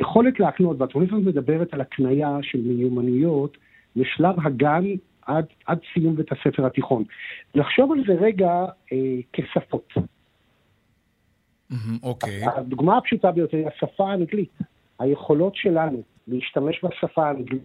[0.01, 3.57] יכולת להקנות, והתוכנית הזאת מדברת על הקנייה של מיומנויות
[3.97, 4.85] משלב הגן
[5.23, 7.05] עד, עד סיום בית הספר התיכון.
[7.55, 8.99] לחשוב על זה רגע אה,
[9.33, 9.93] כשפות.
[12.03, 12.47] אוקיי.
[12.47, 12.51] Okay.
[12.51, 14.59] הדוגמה הפשוטה ביותר היא השפה האנגלית.
[14.99, 17.63] היכולות שלנו להשתמש בשפה האנגלית,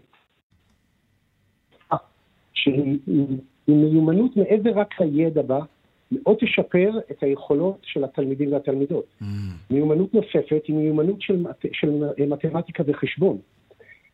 [2.54, 3.00] שהיא
[3.68, 5.60] מיומנות מעבר רק לידע בה,
[6.12, 9.06] מאוד תשפר את היכולות של התלמידים והתלמידות.
[9.22, 9.26] Mm.
[9.70, 11.90] מיומנות נוספת היא מיומנות של, של
[12.28, 13.38] מתמטיקה וחשבון.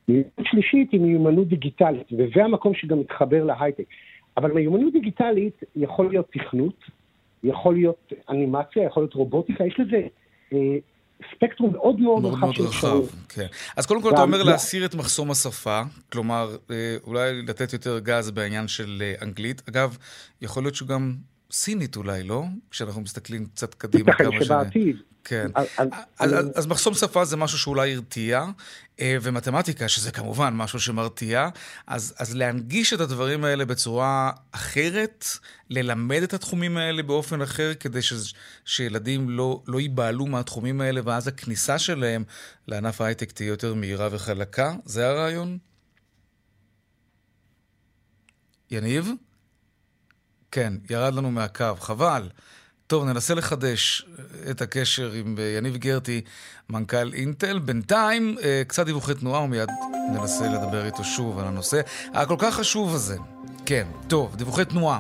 [0.08, 3.86] מיומנות שלישית היא מיומנות דיגיטלית, וזה המקום שגם מתחבר להייטק.
[4.38, 6.84] אבל מיומנות דיגיטלית יכול להיות תכנות,
[7.44, 10.08] יכול להיות אנימציה, יכול להיות רובוטיקה, יש לזה
[10.54, 10.78] אה,
[11.36, 13.10] ספקטרום מאוד מאוד רחב של אפשרות.
[13.30, 13.46] כן.
[13.78, 18.32] אז קודם כל אתה אומר להסיר את מחסום השפה, כלומר, אה, אולי לתת יותר גז
[18.32, 19.62] בעניין של אה, אנגלית.
[19.70, 19.98] אגב,
[20.42, 21.16] יכול להיות שהוא גם
[21.52, 22.44] סינית אולי, לא?
[22.72, 24.44] כשאנחנו מסתכלים קצת קדימה כמה שנים.
[24.44, 24.96] שבעתיד.
[25.24, 25.52] כן.
[25.56, 25.68] אז,
[26.20, 28.46] אז, אז מחסום שפה זה משהו שאולי הרתיע,
[29.00, 31.50] אה, ומתמטיקה, שזה כמובן משהו שמרתיע,
[31.88, 35.26] אז, אז להנגיש את הדברים האלה בצורה אחרת,
[35.70, 38.34] ללמד את התחומים האלה באופן אחר, כדי ש,
[38.66, 42.24] שילדים לא, לא ייבהלו מהתחומים האלה, ואז הכניסה שלהם
[42.68, 45.58] לענף ההייטק תהיה יותר מהירה וחלקה, זה הרעיון?
[48.72, 49.12] יניב?
[50.52, 52.30] כן, ירד לנו מהקו, חבל.
[52.88, 54.06] טוב, ננסה לחדש
[54.50, 56.22] את הקשר עם יניב גרטי,
[56.70, 57.60] מנכ"ל אינטל.
[57.60, 59.70] בינתיים, אה, קצת דיווחי תנועה, ומיד
[60.14, 61.82] ננסה לדבר איתו שוב על הנושא
[62.14, 63.18] הכל כך חשוב הזה.
[63.66, 65.00] כן, טוב, דיווחי תנועה.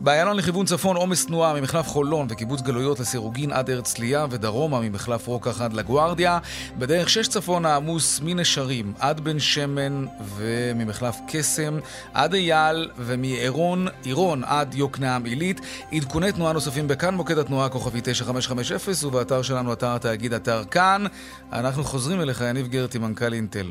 [0.00, 5.60] באיילון לכיוון צפון עומס תנועה ממחלף חולון וקיבוץ גלויות לסירוגין עד הרצליה ודרומה ממחלף רוקח
[5.60, 6.38] עד לגוארדיה.
[6.78, 11.78] בדרך שש צפונה עמוס מנשרים עד בן שמן וממחלף קסם
[12.14, 15.60] עד אייל ומעירון עירון עד יוקנעם עילית.
[15.92, 21.04] עדכוני תנועה נוספים בכאן מוקד התנועה כוכבי 9550 ובאתר שלנו אתר התאגיד אתר כאן.
[21.52, 23.66] אנחנו חוזרים אליך יניב גרטי מנכ"ל אינטל.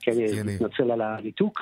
[0.00, 0.12] כן,
[0.44, 1.60] מתנצל על הניתוק.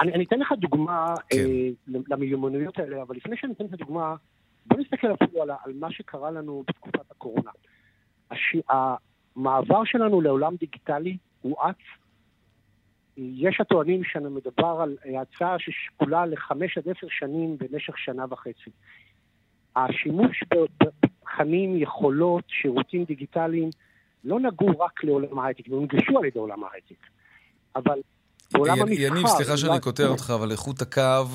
[0.00, 1.36] אה, אני, אני אתן לך דוגמה כן.
[1.38, 4.14] אה, למיומנויות האלה, אבל לפני שאני אתן את הדוגמה,
[4.66, 7.50] בוא נסתכל אפילו על, על מה שקרה לנו בתקופת הקורונה.
[8.30, 11.76] הש, המעבר שלנו לעולם דיגיטלי הואץ.
[13.16, 18.70] יש הטוענים שאני מדבר על הצעה ששקולה לחמש עד עשר שנים במשך שנה וחצי.
[19.76, 23.70] השימוש בתכנים, יכולות, שירותים דיגיטליים,
[24.24, 27.06] לא נגעו רק לעולם ההייטק, הם הונגשו על ידי עולם ההייטק.
[27.76, 28.00] אבל
[28.52, 29.02] בעולם המסחר...
[29.02, 31.26] יניב, סליחה שאני קוטע אותך, אבל איכות הקו...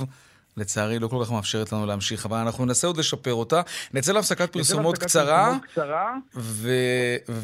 [0.57, 3.61] לצערי לא כל כך מאפשרת לנו להמשיך, אבל אנחנו ננסה עוד לשפר אותה.
[3.93, 5.57] נצא להפסקת פרסומות קצרה,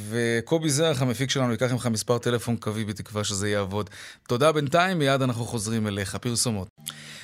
[0.10, 3.90] וקובי זרח, המפיק שלנו, ייקח ממך מספר טלפון קווי בתקווה שזה יעבוד.
[4.28, 6.16] תודה בינתיים, מיד אנחנו חוזרים אליך.
[6.16, 6.68] פרסומות.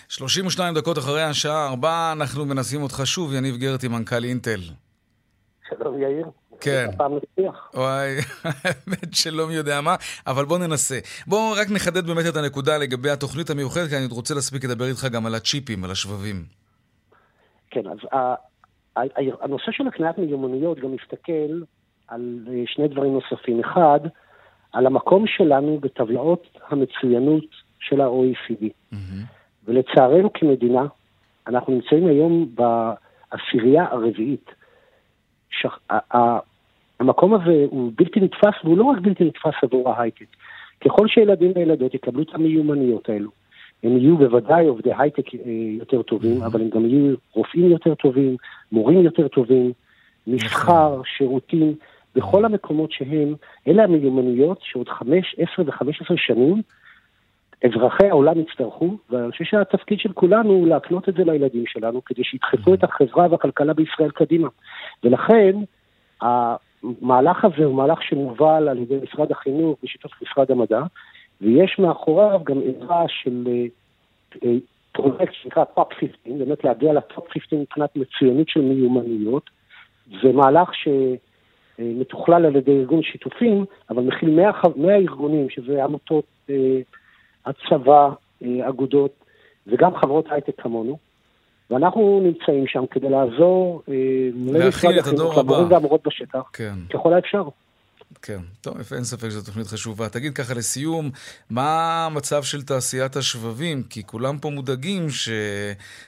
[0.07, 4.61] 32 דקות אחרי השעה 4, אנחנו מנסים אותך שוב, יניב גרטי, מנכ"ל אינטל.
[5.69, 6.25] שלום יאיר.
[6.61, 6.87] כן.
[7.73, 9.95] וואי, האמת שלא מי יודע מה,
[10.27, 10.99] אבל בוא ננסה.
[11.27, 15.07] בואו רק נחדד באמת את הנקודה לגבי התוכנית המיוחדת, כי אני רוצה להספיק לדבר איתך
[15.11, 16.43] גם על הצ'יפים, על השבבים.
[17.69, 17.97] כן, אז
[19.41, 21.61] הנושא של הקניית מיומנויות גם מסתכל
[22.07, 23.59] על אה, שני דברים נוספים.
[23.59, 23.99] אחד,
[24.73, 27.45] על המקום שלנו בטבלאות המצוינות
[27.79, 28.95] של ה-OECD.
[29.65, 30.85] ולצערנו כמדינה,
[31.47, 34.51] אנחנו נמצאים היום בעשירייה הרביעית.
[35.51, 35.79] שח...
[36.99, 40.25] המקום הזה הוא בלתי נתפס, והוא לא רק בלתי נתפס עבור ההייטק.
[40.85, 43.29] ככל שילדים וילדות יקבלו את המיומנויות האלו,
[43.83, 45.39] הם יהיו בוודאי עובדי הייטק אה,
[45.79, 48.35] יותר טובים, אבל הם גם יהיו רופאים יותר טובים,
[48.71, 49.71] מורים יותר טובים,
[50.27, 51.75] מסחר, שירותים,
[52.15, 53.35] בכל המקומות שהם,
[53.67, 56.61] אלה המיומנויות שעוד חמש, עשר וחמש עשרה שנים
[57.63, 62.23] אזרחי העולם יצטרכו, ואני חושב שהתפקיד של כולנו הוא להקנות את זה לילדים שלנו, כדי
[62.23, 64.47] שידחפו את החברה והכלכלה בישראל קדימה.
[65.03, 65.55] ולכן,
[66.21, 70.81] המהלך הזה הוא מהלך שמובל על ידי משרד החינוך בשיתוף משרד המדע,
[71.41, 73.65] ויש מאחוריו גם עזרה של אה,
[74.45, 74.55] אה,
[74.91, 79.49] פרויקט שנקרא top 15, באמת להגיע ל top 15 מבחינת מצוינות של מיומנויות.
[80.21, 86.79] זה מהלך שמתוכלל על ידי ארגון שיתופים, אבל מכיל 100, 100 ארגונים, שזה עמותות, אה,
[87.47, 88.09] הצבא,
[88.69, 89.11] אגודות,
[89.67, 90.97] וגם חברות הייטק כמונו.
[91.69, 93.83] ואנחנו נמצאים שם כדי לעזור
[94.35, 96.73] למשרד החינוך, למורים והמורות בשטח, כן.
[96.93, 97.43] ככל האפשר.
[98.21, 100.09] כן, טוב, אין ספק שזו תוכנית חשובה.
[100.09, 101.09] תגיד ככה לסיום,
[101.49, 103.83] מה המצב של תעשיית השבבים?
[103.89, 105.29] כי כולם פה מודאגים ש...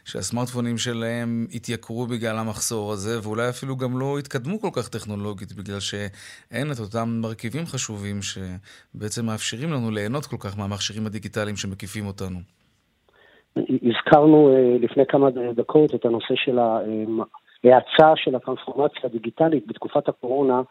[0.06, 5.80] שהסמארטפונים שלהם התייקרו בגלל המחסור הזה, ואולי אפילו גם לא התקדמו כל כך טכנולוגית, בגלל
[5.80, 12.40] שאין את אותם מרכיבים חשובים שבעצם מאפשרים לנו ליהנות כל כך מהמכשירים הדיגיטליים שמקיפים אותנו.
[13.58, 20.62] הזכרנו אה, לפני כמה דקות את הנושא של ההאצה של הטרנספורמציה הדיגיטלית בתקופת הקורונה,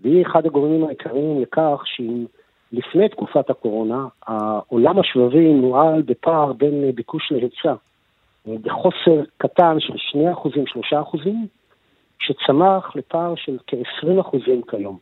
[0.00, 2.24] והיא אחד הגורמים העיקריים לכך שאם
[2.72, 7.74] לפני תקופת הקורונה, העולם השבבי נוהל בפער בין ביקוש להיצע,
[8.46, 10.18] בחוסר קטן של
[10.92, 11.18] 2%, 3%,
[12.18, 14.36] שצמח לפער של כ-20%
[14.70, 14.98] כיום.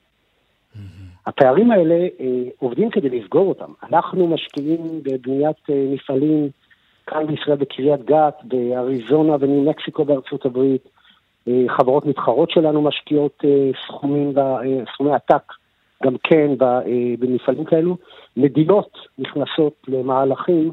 [1.26, 3.72] הפערים האלה אה, עובדים כדי לסגור אותם.
[3.82, 6.48] אנחנו משקיעים בבניית אה, מפעלים
[7.06, 10.88] כאן בישראל בקריית גת, באריזונה וניו מקסיקו בארצות הברית.
[11.48, 14.60] אה, חברות מתחרות שלנו משקיעות אה, סכומים, אה,
[14.94, 15.52] סכומי עתק
[16.04, 16.50] גם כן
[17.18, 17.96] במפעלים כאלו.
[18.36, 20.72] מדינות נכנסות למהלכים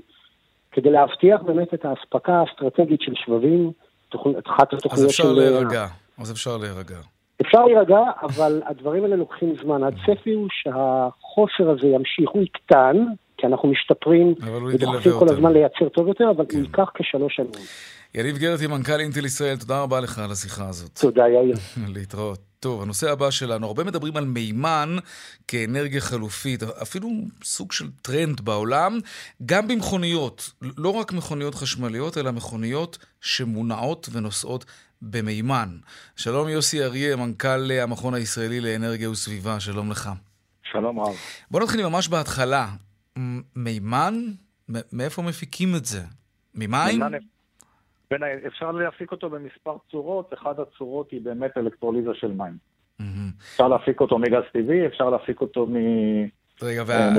[0.72, 3.72] כדי להבטיח באמת את האספקה האסטרטגית של שבבים,
[4.46, 5.24] אחת התוכניות של...
[5.24, 5.86] אז אפשר להירגע,
[6.18, 6.98] אז אפשר להירגע.
[7.42, 9.84] אפשר להירגע, אבל הדברים האלה לוקחים זמן.
[9.84, 13.06] הצפי הוא שהחוסר הזה ימשיך, הוא יקטן,
[13.42, 14.34] כי אנחנו משתפרים
[14.74, 16.58] ודוחפים כל הזמן לייצר טוב יותר, אבל כן.
[16.58, 17.66] הוא ייקח כשלוש שנים.
[18.16, 21.00] יניב גרטי, מנכ"ל אינטל ישראל, תודה רבה לך על השיחה הזאת.
[21.00, 21.56] תודה, יאיר.
[21.96, 22.40] להתראות.
[22.60, 24.96] טוב, הנושא הבא שלנו, הרבה מדברים על מימן
[25.48, 27.10] כאנרגיה חלופית, אפילו
[27.44, 29.00] סוג של טרנד בעולם,
[29.46, 34.66] גם במכוניות, לא רק מכוניות חשמליות, אלא מכוניות שמונעות ונוסעות
[35.02, 35.70] במימן.
[36.16, 40.10] שלום יוסי אריה, מנכ"ל המכון הישראלי לאנרגיה וסביבה, שלום לך.
[40.72, 41.16] שלום רב.
[41.52, 42.68] בוא נתחיל ממש בהתחלה.
[43.56, 44.14] מימן?
[44.94, 46.02] מאיפה מפיקים את זה?
[46.56, 47.02] ממים?
[48.12, 52.58] בין, אפשר להפיק אותו במספר צורות, אחת הצורות היא באמת אלקטרוליזה של מים.
[53.54, 55.76] אפשר להפיק אותו מגז טבעי, אפשר להפיק אותו מ...
[56.62, 57.10] רגע, וה...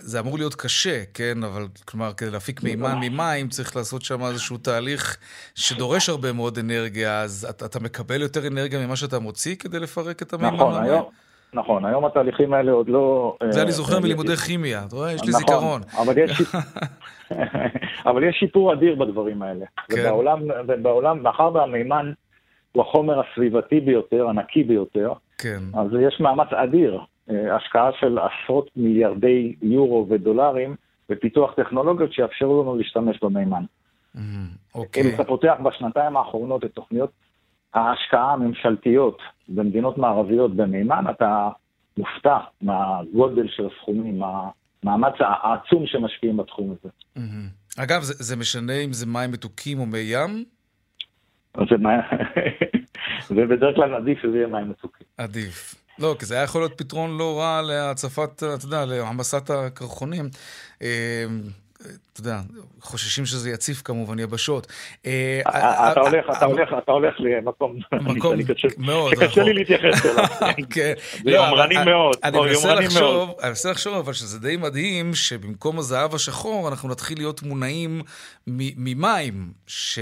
[0.00, 1.44] זה אמור להיות קשה, כן?
[1.44, 5.16] אבל כלומר, כדי להפיק מימן ממים, צריך לעשות שם איזשהו תהליך
[5.54, 10.22] שדורש הרבה מאוד אנרגיה, אז אתה, אתה מקבל יותר אנרגיה ממה שאתה מוציא כדי לפרק
[10.22, 10.54] את המימן?
[10.54, 11.04] נכון, היום,
[11.54, 13.36] נכון, היום התהליכים האלה עוד לא...
[13.50, 15.12] זה אני זוכר מלימודי כימיה, אתה רואה?
[15.12, 15.80] יש לי נכון, זיכרון.
[18.06, 19.64] אבל יש, שיפור אדיר בדברים האלה.
[19.88, 20.12] כן.
[20.68, 22.12] ובעולם, מאחר והמימן
[22.72, 25.60] הוא החומר הסביבתי ביותר, הנקי ביותר, כן.
[25.74, 30.74] אז יש מאמץ אדיר, אה, השקעה של עשרות מיליארדי יורו ודולרים
[31.08, 33.64] בפיתוח טכנולוגיות שיאפשרו לנו להשתמש במימן.
[34.16, 34.18] Mm-hmm.
[34.74, 35.02] אוקיי.
[35.02, 37.10] אם אתה פותח בשנתיים האחרונות את תוכניות
[37.74, 41.48] ההשקעה הממשלתיות במדינות מערביות במימן, אתה
[41.98, 46.88] מופתע מהגודל של הסכומים, מהמאמץ העצום שמשקיעים בתחום הזה.
[47.78, 50.44] אגב, זה, זה משנה אם זה מים מתוקים או מי ים?
[51.56, 51.76] זה,
[53.34, 55.06] זה בדרך כלל עדיף שזה יהיה מים מתוקים.
[55.18, 55.74] עדיף.
[55.98, 60.24] לא, כי זה היה יכול להיות פתרון לא רע להצפת, אתה יודע, להעמסת הקרחונים.
[61.84, 62.40] אה, אתה יודע,
[62.80, 64.66] חוששים שזה יציף כמובן יבשות.
[65.06, 68.36] אה, אה, אתה הולך, אתה הולך, אתה הולך למקום, מקום
[68.78, 69.24] מאוד רחוק.
[69.24, 70.24] קשה לי להתייחס אליו.
[70.74, 70.92] כן.
[71.24, 72.16] זה לא, יומרני מאוד.
[72.32, 77.42] מנסה לחשוב, אני מנסה לחשוב, אבל שזה די מדהים שבמקום הזהב השחור אנחנו נתחיל להיות
[77.42, 78.02] מונעים
[78.46, 79.98] ממים, ש...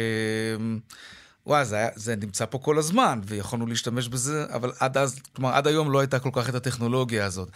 [1.47, 5.51] וואי, זה, היה, זה נמצא פה כל הזמן, ויכולנו להשתמש בזה, אבל עד אז, כלומר,
[5.55, 7.49] עד היום לא הייתה כל כך את הטכנולוגיה הזאת.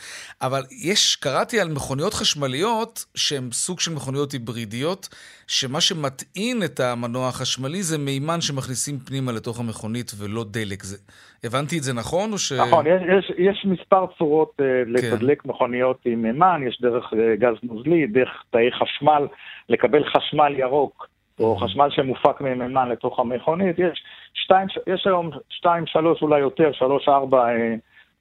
[0.42, 5.08] אבל יש, קראתי על מכוניות חשמליות, שהן סוג של מכוניות היברידיות,
[5.46, 10.82] שמה שמטעין את המנוע החשמלי זה מימן שמכניסים פנימה לתוך המכונית ולא דלק.
[10.82, 10.96] זה,
[11.44, 12.52] הבנתי את זה נכון, או ש...
[12.52, 15.48] נכון, יש, יש, יש מספר צורות uh, לתדלק כן.
[15.48, 19.26] מכוניות עם מימן, יש דרך uh, גז נוזלי, דרך תאי חשמל,
[19.68, 21.15] לקבל חשמל ירוק.
[21.40, 24.02] או חשמל שמופק ממימן לתוך המכונית, יש,
[24.34, 27.74] שתיים, יש היום שתיים, שלוש, אולי יותר, שלוש, ארבע אה,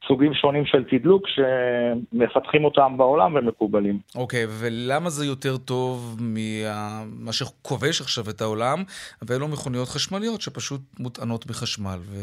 [0.07, 3.99] סוגים שונים של תדלוק שמפתחים אותם בעולם ומקובלים.
[4.15, 8.83] אוקיי, okay, ולמה זה יותר טוב ממה שכובש עכשיו את העולם,
[9.21, 11.97] ואלו מכוניות חשמליות שפשוט מוטענות בחשמל?
[12.01, 12.15] ו...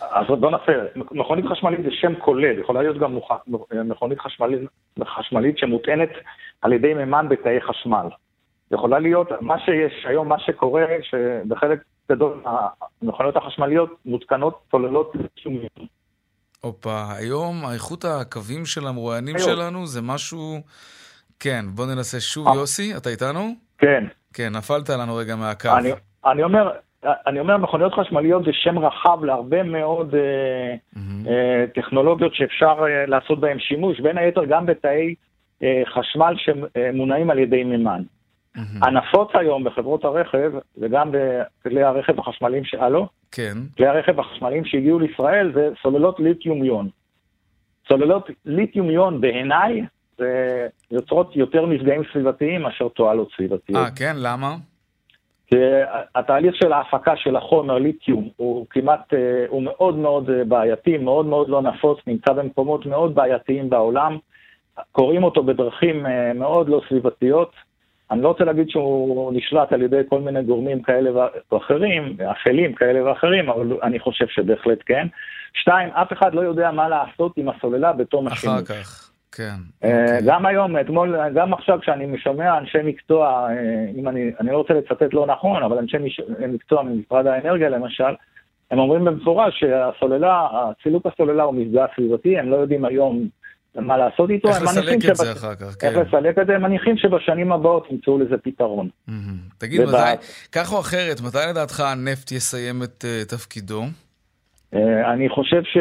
[0.00, 0.72] אז בוא נעשה,
[1.12, 3.18] מכונית חשמלית זה שם כולל, יכולה להיות גם
[3.84, 4.60] מכונית חשמלית,
[5.04, 6.10] חשמלית שמוטענת
[6.62, 8.06] על ידי מימן בתאי חשמל.
[8.72, 12.42] יכולה להיות, מה שיש היום, מה שקורה, שבחלק גדול
[13.02, 15.78] מהמכוניות החשמליות מותקנות צוללות לקיומיות.
[16.60, 20.60] הופה, היום איכות הקווים של המרואיינים שלנו זה משהו...
[21.40, 22.54] כן, בוא ננסה שוב, אה.
[22.54, 23.54] יוסי, אתה איתנו?
[23.78, 24.04] כן.
[24.34, 25.68] כן, נפלת לנו רגע מהקו.
[25.78, 25.90] אני,
[26.26, 26.70] אני אומר,
[27.26, 31.28] אני אומר, מכוניות חשמליות זה שם רחב להרבה מאוד mm-hmm.
[31.28, 35.14] אה, טכנולוגיות שאפשר אה, לעשות בהן שימוש, בין היתר גם בתאי
[35.62, 38.02] אה, חשמל שמונעים על ידי מימן.
[38.82, 42.62] הנפוץ היום בחברות הרכב, וגם בכלי הרכב החשמליים.
[42.78, 43.06] הלו?
[43.32, 43.54] כן.
[43.76, 46.88] כלי הרכב החשמליים שהגיעו לישראל זה סוללות ליתיום-יון.
[47.88, 49.84] סוללות ליתיום-יון בעיניי
[50.18, 53.86] זה יוצרות יותר מפגעים סביבתיים מאשר תועלות סביבתיות.
[53.86, 54.16] אה, כן?
[54.16, 54.56] למה?
[55.46, 55.56] כי
[56.14, 61.26] התהליך של ההפקה של החומר ליתיום הוא כמעט, אה, הוא מאוד מאוד אה, בעייתי, מאוד
[61.26, 64.18] מאוד לא נפוץ, נמצא במקומות מאוד בעייתיים בעולם,
[64.92, 67.52] קוראים אותו בדרכים אה, מאוד לא סביבתיות.
[68.10, 71.10] אני לא רוצה להגיד שהוא נשלט על ידי כל מיני גורמים כאלה
[71.52, 75.06] ואחרים, אפלים כאלה ואחרים, אבל אני חושב שבהחלט כן.
[75.54, 78.56] שתיים, אף אחד לא יודע מה לעשות עם הסוללה בתום השימוש.
[78.56, 79.54] אחר כך, כן.
[79.84, 80.20] אה, אוקיי.
[80.26, 83.54] גם היום, אתמול, גם עכשיו כשאני משמע אנשי מקצוע, אה,
[83.96, 85.96] אם אני, אני לא רוצה לצטט לא נכון, אבל אנשי
[86.48, 88.14] מקצוע ממשרד האנרגיה למשל,
[88.70, 90.48] הם אומרים במפורש שהסוללה,
[90.82, 93.28] סילוק הסוללה הוא מפגע סביבתי, הם לא יודעים היום
[93.74, 94.48] מה לעשות איתו.
[94.48, 95.86] איך לסלק את זה אחר כך, כן.
[95.86, 98.88] איך לסלק את זה, הם מניחים שבשנים הבאות ימצאו לזה פתרון.
[99.58, 103.82] תגיד, מתי, כך או אחרת, מתי לדעתך הנפט יסיים את אה, תפקידו?
[104.74, 105.78] אה, אני חושב, ש...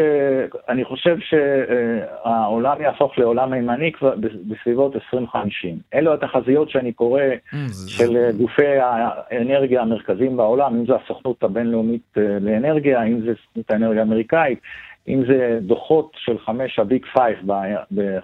[0.70, 4.16] אני חושב שהעולם יהפוך לעולם מימני כבר
[4.48, 5.80] בסביבות 2050.
[5.94, 7.22] אלו התחזיות שאני קורא
[7.88, 14.02] של גופי האנרגיה המרכזיים בעולם, אם זה הסוכנות הבינלאומית אה, לאנרגיה, אם זה סוכנות האנרגיה
[14.02, 14.60] האמריקאית,
[15.08, 17.38] אם זה דוחות של חמש ה Big Five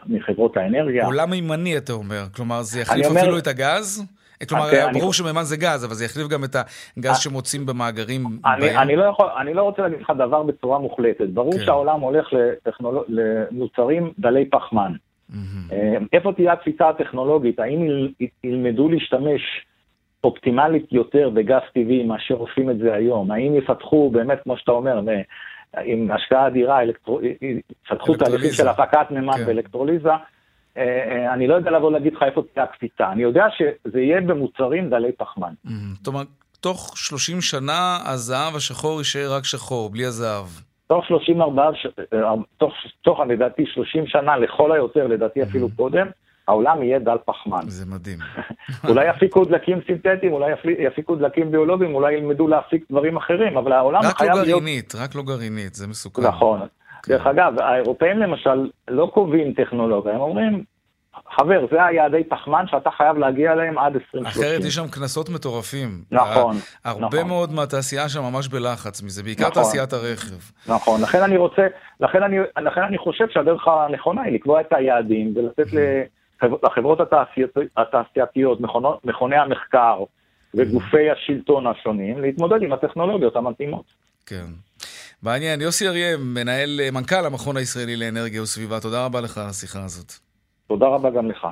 [0.05, 1.05] מחברות האנרגיה.
[1.05, 3.39] עולם מימן אתה אומר, כלומר זה יחליף אפילו אומר...
[3.39, 4.03] את הגז?
[4.49, 5.13] כלומר, okay, ברור אני...
[5.13, 7.21] שמימן זה גז, אבל זה יחליף גם את הגז I...
[7.21, 8.77] שמוצאים במאגרים אני.
[8.77, 11.27] אני לא, יכול, אני לא רוצה להגיד לך דבר בצורה מוחלטת.
[11.27, 11.53] ברור.
[11.53, 11.65] כן.
[11.65, 13.03] שהעולם הולך לטכנול...
[13.07, 14.91] למוצרים דלי פחמן.
[15.31, 15.73] Mm-hmm.
[16.13, 17.59] איפה תהיה הקפיצה הטכנולוגית?
[17.59, 18.07] האם
[18.43, 19.41] ילמדו להשתמש
[20.23, 23.31] אופטימלית יותר בגז טבעי מאשר עושים את זה היום?
[23.31, 25.01] האם יפתחו באמת, כמו שאתה אומר,
[25.83, 29.43] עם השקעה אדירה, יפתחו תהליכים של הפקת מימן כן.
[29.47, 30.17] ואלקטרוליזה, אה,
[30.77, 34.89] אה, אני לא יודע לבוא להגיד לך איפה תהיה הקפיצה, אני יודע שזה יהיה במוצרים
[34.89, 35.53] דלי פחמן.
[35.93, 36.27] זאת אומרת,
[36.59, 40.45] תוך 30 שנה הזהב השחור יישאר רק שחור, בלי הזהב.
[40.87, 41.63] תוך 34,
[42.13, 46.07] אה, תוך, תוך לדעתי 30 שנה לכל היותר, לדעתי אפילו קודם,
[46.47, 47.61] העולם יהיה דל פחמן.
[47.67, 48.19] זה מדהים.
[48.89, 54.01] אולי יפיקו דלקים סינתטיים, אולי יפיקו דלקים ביולוגיים, אולי ילמדו להפיק דברים אחרים, אבל העולם
[54.01, 54.39] חייב להיות...
[54.39, 56.21] רק לא גרעינית, רק לא גרעינית, זה מסוכן.
[56.21, 56.59] נכון.
[57.03, 57.13] כן.
[57.13, 60.63] דרך אגב, האירופאים למשל לא קובעים טכנולוגיה, הם אומרים,
[61.35, 64.25] חבר, זה היעדי פחמן שאתה חייב להגיע אליהם עד 2030.
[64.25, 65.89] אחרת יש שם קנסות מטורפים.
[66.11, 66.55] נכון.
[66.85, 67.27] הרבה נכון.
[67.27, 70.35] מאוד מהתעשייה שם ממש בלחץ מזה, בעיקר נכון, תעשיית הרכב.
[70.67, 71.67] נכון, לכן אני רוצה,
[71.99, 75.73] לכן אני, לכן אני חושב שהדרך הנכונה היא לקבוע את היעדים ולתת
[76.63, 76.99] לחברות
[77.77, 78.59] התעשייתיות,
[79.03, 80.03] מכוני המחקר
[80.55, 83.85] וגופי השלטון השונים להתמודד עם הטכנולוגיות המתאימות.
[84.25, 84.45] כן.
[85.23, 85.61] מעניין.
[85.61, 90.13] יוסי אריה, מנהל, מנכ"ל המכון הישראלי לאנרגיה וסביבה, תודה רבה לך על השיחה הזאת.
[90.67, 91.47] תודה רבה גם לך.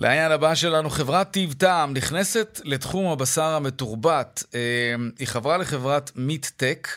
[0.00, 4.44] לעניין הבא שלנו, חברת טיב טעם נכנסת לתחום הבשר המתורבת.
[4.54, 4.60] אה,
[5.18, 6.88] היא חברה לחברת MeaTech,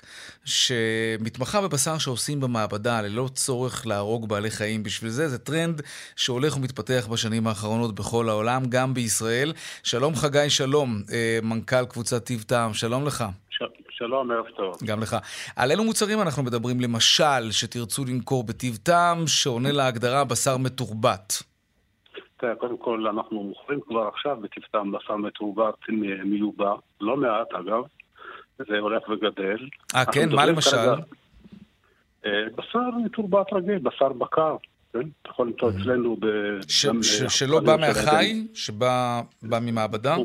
[0.45, 4.83] שמתמחה בבשר שעושים במעבדה ללא צורך להרוג בעלי חיים.
[4.83, 5.81] בשביל זה זה טרנד
[6.15, 9.53] שהולך ומתפתח בשנים האחרונות בכל העולם, גם בישראל.
[9.83, 13.25] שלום חגי שלום, אה, מנכ"ל קבוצת טיב טעם, שלום לך.
[13.89, 14.75] שלום, ערב טוב.
[14.85, 15.17] גם לך.
[15.55, 21.50] על אילו מוצרים אנחנו מדברים, למשל, שתרצו למכור בטיב טעם, שעונה להגדרה בשר מתורבת?
[22.41, 25.73] תראה, קודם כל, אנחנו מוכרים כבר עכשיו בטבעם בשר מתורבת
[26.25, 27.83] מיובא, לא מעט אגב,
[28.57, 29.57] זה הולך וגדל.
[29.95, 30.29] אה, כן?
[30.29, 30.71] מה למשל?
[30.71, 30.95] כרגע,
[32.25, 34.55] אה, בשר מתורבת רגיל, בשר בקר.
[34.93, 34.99] כן?
[34.99, 36.25] אתה יכול למצוא אצלנו ב...
[37.29, 38.47] שלא בא מהחי?
[38.53, 40.15] שבא ממעבדה?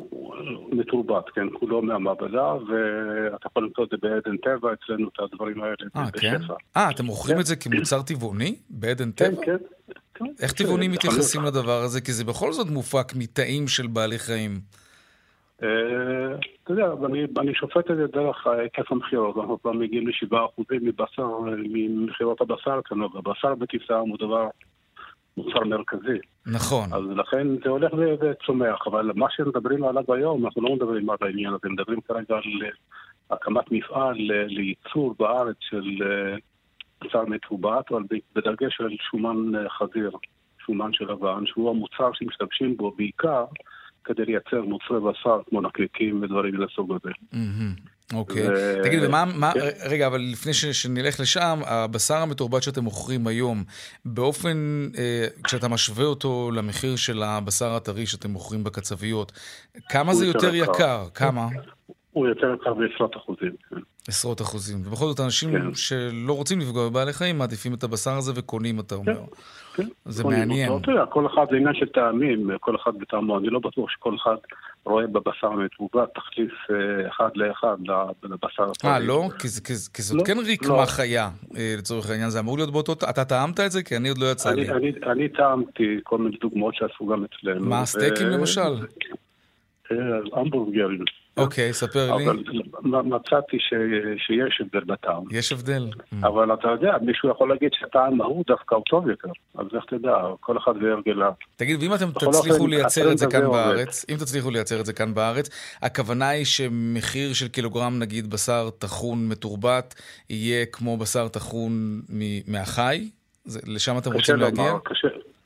[0.72, 5.74] מתורבת, כן, כולו מהמעבדה, ואתה יכול למצוא את זה בעדן טבע, אצלנו את הדברים האלה
[5.96, 6.40] אה, כן?
[6.76, 7.40] אה, אתם מוכרים.
[7.40, 8.56] את זה כמוצר טבעוני?
[8.70, 9.44] בעדן כן, טבע?
[9.44, 9.56] כן,
[9.86, 9.94] כן.
[10.42, 12.00] איך טבעונים מתייחסים לדבר הזה?
[12.00, 14.60] כי זה בכל זאת מופק מתאים של בעלי חיים.
[15.62, 15.68] אה,
[16.64, 16.86] אתה יודע,
[17.40, 22.80] אני שופט את זה דרך היקף המכירות, אנחנו כבר מגיעים לשבעה אחוזים מבשר, ממכירות הבשר
[22.84, 24.48] כאן, הבשר בטיסה הוא דבר,
[25.36, 26.18] מוצר מרכזי.
[26.46, 26.92] נכון.
[26.92, 31.52] אז לכן זה הולך וצומח, אבל מה שמדברים עליו היום, אנחנו לא מדברים על העניין
[31.54, 32.70] הזה, מדברים כרגע על
[33.30, 36.36] הקמת מפעל לייצור בארץ של אה,
[37.04, 38.02] בשר מתורבת, אבל
[38.34, 40.10] בדגש על שומן חזיר,
[40.66, 43.44] שומן של לבן, שהוא המוצר שמשתמשים בו בעיקר
[44.04, 47.12] כדי לייצר מוצרי בשר כמו נקניקים ודברים מהסוג הזה.
[48.14, 48.48] אוקיי.
[48.82, 49.60] תגיד, ומה, כן.
[49.90, 53.64] רגע, אבל לפני שנלך לשם, הבשר המתורבת שאתם מוכרים היום,
[54.04, 59.32] באופן, אה, כשאתה משווה אותו למחיר של הבשר הטרי שאתם מוכרים בקצביות,
[59.88, 61.04] כמה זה יותר יקר?
[61.14, 61.48] כמה?
[62.12, 63.52] הוא יותר יקר בעשרות אחוזים.
[64.06, 64.12] כן.
[64.12, 64.78] עשרות אחוזים.
[64.84, 65.74] ובכל זאת, אנשים כן.
[65.74, 69.14] שלא רוצים לפגוע בבעלי חיים מעדיפים את הבשר הזה וקונים, אתה אומר.
[69.14, 69.88] כן, כן.
[70.04, 70.68] זה מעניין.
[70.70, 70.92] אותו.
[71.10, 73.38] כל אחד זה עניין של טעמים, כל אחד בטעמו.
[73.38, 74.36] אני לא בטוח שכל אחד
[74.84, 77.76] רואה בבשר המתעובת תחליף אה, אחד לאחד
[78.22, 78.90] לבשר הטרי.
[78.90, 79.28] אה, לא?
[79.38, 80.86] כי, כי, כי זאת לא, כן רקמה לא.
[80.86, 82.30] חיה, אה, לצורך העניין.
[82.30, 82.92] זה אמור להיות באותו...
[82.92, 83.82] אתה טעמת את זה?
[83.82, 84.70] כי אני עוד לא יצא אני, לי.
[84.70, 87.66] אני, אני טעמתי כל מיני דוגמאות שעשו גם אצלנו.
[87.66, 88.60] מה, סטייקים למשל?
[89.92, 89.96] אה,
[90.32, 91.04] המבורגרים.
[91.36, 92.26] אוקיי, ספר לי.
[92.26, 93.74] אבל מצאתי ש...
[94.18, 95.22] שיש הבדל בטעם.
[95.30, 95.88] יש הבדל.
[96.22, 99.28] אבל אתה יודע, מישהו יכול להגיד שהטעם ההוא דווקא הוא טוב יותר.
[99.58, 101.32] אז איך תדע, כל אחד והרגליו.
[101.56, 105.14] תגיד, ואם אתם תצליחו לייצר את זה כאן בארץ, אם תצליחו לייצר את זה כאן
[105.14, 109.94] בארץ, הכוונה היא שמחיר של קילוגרם, נגיד, בשר טחון מתורבת,
[110.30, 111.72] יהיה כמו בשר טחון
[112.48, 113.10] מהחי?
[113.66, 114.72] לשם אתם רוצים להגיע?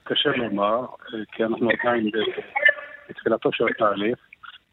[0.04, 0.86] קשה לומר,
[1.32, 2.10] כי אנחנו עדיין
[3.08, 4.18] בתחילתו של התהליך.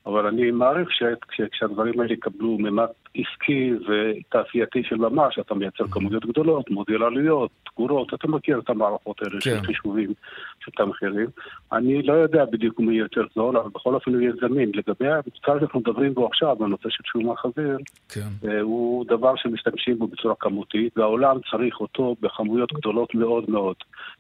[0.07, 0.89] אבל אני מעריך
[1.31, 8.13] שכשהדברים האלה יקבלו ממד עסקי ותעשייתי של ממש, אתה מייצר כמויות גדולות, מודל עלויות, תגורות,
[8.13, 9.39] אתה מכיר את המערכות האלה כן.
[9.39, 10.13] של חישובים
[10.59, 11.27] של את המחירים.
[11.71, 14.71] אני לא יודע בדיוק מי יותר זול, אבל בכל אופן הוא יהיה זמין.
[14.73, 17.77] לגבי המוצר שאנחנו מדברים בו עכשיו, בנושא של שומן חזיר,
[18.09, 18.47] כן.
[18.49, 23.75] אה, הוא דבר שמשתמשים בו בצורה כמותית, והעולם צריך אותו בכמויות גדולות מאוד מאוד.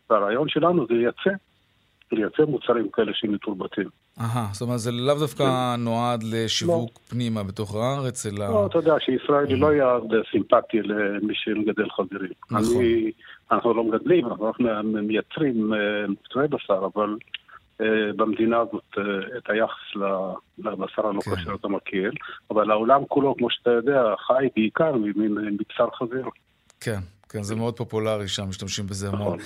[0.09, 1.46] והרעיון שלנו זה לייצא.
[2.11, 3.89] לייצר מוצרים כאלה שמתורבתים.
[4.19, 5.83] אהה, זאת אומרת, זה לאו דווקא כן.
[5.83, 7.09] נועד לשיווק לא.
[7.09, 8.47] פנימה בתוך הארץ, אלא...
[8.47, 12.31] לא, אתה יודע שישראל היא לא יעד סימפטי למי שמגדל חזירים.
[12.51, 12.81] נכון.
[12.81, 13.11] אני,
[13.51, 14.53] אנחנו לא מגדלים, אנחנו
[14.83, 17.15] מייצרים אה, מוצרי בשר, אבל
[17.81, 17.83] uh,
[18.15, 20.01] במדינה הזאת uh, את היחס
[20.57, 21.41] לבשר הנוקה כן.
[21.41, 22.11] שאתה מכיר,
[22.51, 26.25] אבל העולם כולו, כמו שאתה יודע, חי בעיקר מבשר חזיר.
[26.81, 26.99] כן,
[27.29, 29.21] כן, זה מאוד פופולרי שם, משתמשים בזה המון.
[29.21, 29.37] נכון.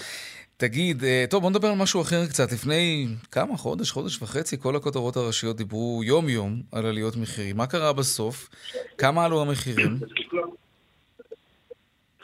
[0.58, 2.52] תגיד, אה, טוב, בוא נדבר על משהו אחר קצת.
[2.52, 7.58] לפני כמה, חודש, חודש וחצי, כל הכותרות הראשיות דיברו יום-יום על עליות מחירים.
[7.58, 8.50] מה קרה בסוף?
[8.98, 9.98] כמה עלו המחירים?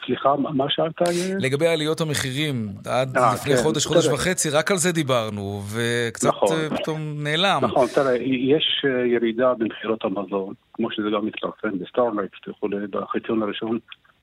[0.06, 1.02] סליחה, מה שאלת?
[1.38, 5.62] לגבי עליות המחירים, עד אה, אה, לפני כן, חודש, חודש וחצי, רק על זה דיברנו,
[5.74, 7.60] וקצת נכון, אה, פתאום נעלם.
[7.62, 8.14] נכון, תראה,
[8.54, 13.78] יש ירידה במחירות המזון, כמו שזה גם מתפרסם ב StoreNext וכולי, בחציון הראשון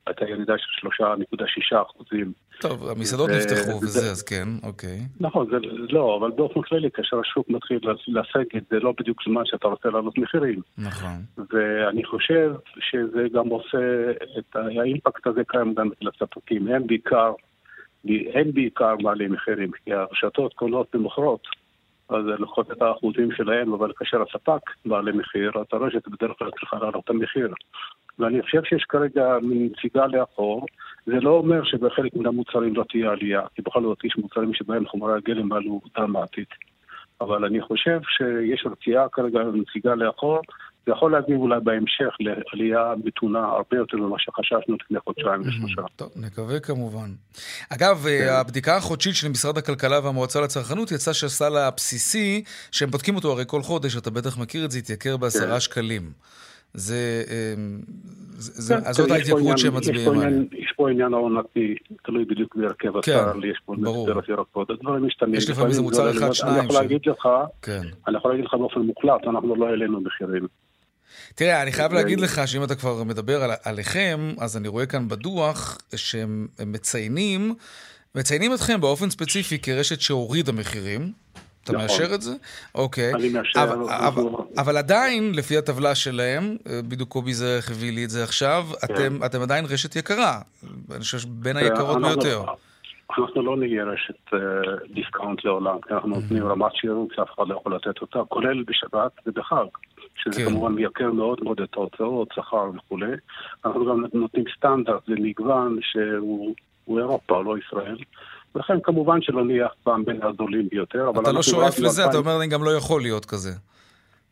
[0.08, 2.32] הייתה ירידה של 3.6 אחוזים.
[2.62, 5.00] טוב, המסעדות נפתחו וזה, אז כן, אוקיי.
[5.20, 5.58] נכון, זה
[5.90, 10.18] לא, אבל באופן כללי, כאשר השוק מתחיל לסגת, זה לא בדיוק זמן שאתה רוצה לעלות
[10.18, 10.62] מחירים.
[10.78, 11.18] נכון.
[11.54, 16.68] ואני חושב שזה גם עושה את האימפקט הזה קיים גם לספקים.
[16.68, 17.34] הם בעיקר,
[18.34, 21.48] הם בעיקר מעלים מחירים, כי הרשתות קונות ומוכרות.
[22.10, 26.78] אז לוקחות את האחוזים שלהם, אבל כאשר הספק מעלה מחיר, אז הרשת בדרך כלל צריכה
[26.78, 27.54] לעלות את המחיר.
[28.20, 30.66] ואני חושב שיש כרגע מין נציגה לאחור.
[31.06, 34.86] זה לא אומר שבחלק מן המוצרים לא תהיה עלייה, כי בכל זאת יש מוצרים שבהם
[34.86, 36.50] חומרי הגלם עלו דרמטית.
[37.22, 40.42] אבל אני חושב שיש רתיעה כרגע נציגה לאחור,
[40.86, 45.82] זה יכול להביא אולי בהמשך לעלייה מתונה הרבה יותר ממה שחששנו לפני חודשיים ושלושה.
[45.96, 47.10] טוב, נקווה כמובן.
[47.70, 48.28] אגב, כן.
[48.30, 53.62] הבדיקה החודשית של משרד הכלכלה והמועצה לצרכנות יצא שהסל הבסיסי, שהם בודקים אותו הרי כל
[53.62, 55.60] חודש, אתה בטח מכיר את זה, התייקר בעשרה כן.
[55.60, 56.12] שקלים.
[56.74, 57.80] זה, אמ,
[58.38, 60.30] זה, כן, זאת ההתייקרות שהם מצביעים עליה.
[60.52, 65.36] יש פה עניין העונתי, תלוי בדיוק בהרכב כן, הסל, יש פה מסדרת ירקות, הדברים משתנים.
[65.36, 66.56] יש לפעמים איזה מוצר אחד, שניים.
[66.60, 67.28] אני יכול להגיד לך,
[67.62, 67.82] כן.
[68.08, 70.48] אני יכול להגיד לך באופן מוחלט, אנחנו לא העלינו מחירים.
[71.36, 75.08] תראה, אני חייב להגיד לך שאם אתה כבר מדבר על, עליכם, אז אני רואה כאן
[75.08, 77.56] בדוח שהם מציינים,
[78.16, 81.12] מציינים אתכם באופן ספציפי כרשת שהורידה מחירים.
[81.64, 81.88] אתה נכון.
[81.88, 82.34] מאשר את זה?
[82.76, 83.14] אוקיי.
[83.14, 83.64] אני מאשר.
[83.64, 84.24] אבל, אבל,
[84.58, 88.94] אבל עדיין, לפי הטבלה שלהם, אה, בדיוק קובי זרח הביא לי את זה עכשיו, כן.
[88.94, 90.42] אתם, אתם עדיין רשת יקרה.
[90.92, 92.40] אני חושב בין היקרות ביותר.
[92.40, 92.56] אנחנו
[93.36, 94.34] לא נהיה רשת
[94.94, 96.48] דיסקאונט לעולם, כי אנחנו נותנים.
[96.48, 99.66] רמת שירות שאף אחד לא יכול לתת אותה, כולל בשבת ובחג,
[100.16, 100.50] שזה כן.
[100.50, 103.12] כמובן מייקר מאוד מאוד את ההוצאות, שכר וכולי.
[103.66, 106.56] אנחנו גם נותנים סטנדרט ומגוון שהוא
[107.00, 107.98] אירופה, לא ישראל.
[108.56, 111.12] ולכן כמובן שלא נהיה אף פעם בין הזולים ביותר.
[111.22, 113.52] אתה לא שואף לזה, אתה אומר, אני גם לא יכול להיות כזה.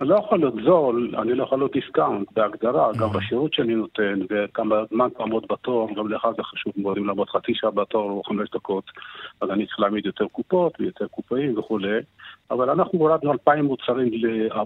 [0.04, 3.10] אני לא יכול להיות זול, אני לא יכול להיות דיסקאונט בהגדרה, גם.
[3.10, 7.52] בשירות שאני נותן, וכמה זמן תעמוד בתור, גם לך זה חשוב מאוד, אם לעמוד חצי
[7.56, 8.84] שעה בתור או חמש דקות,
[9.42, 11.98] אז אני צריך להעמיד יותר קופות ויותר קופאים וכולי,
[12.52, 14.12] אבל אנחנו הורדנו אלפיים מוצרים,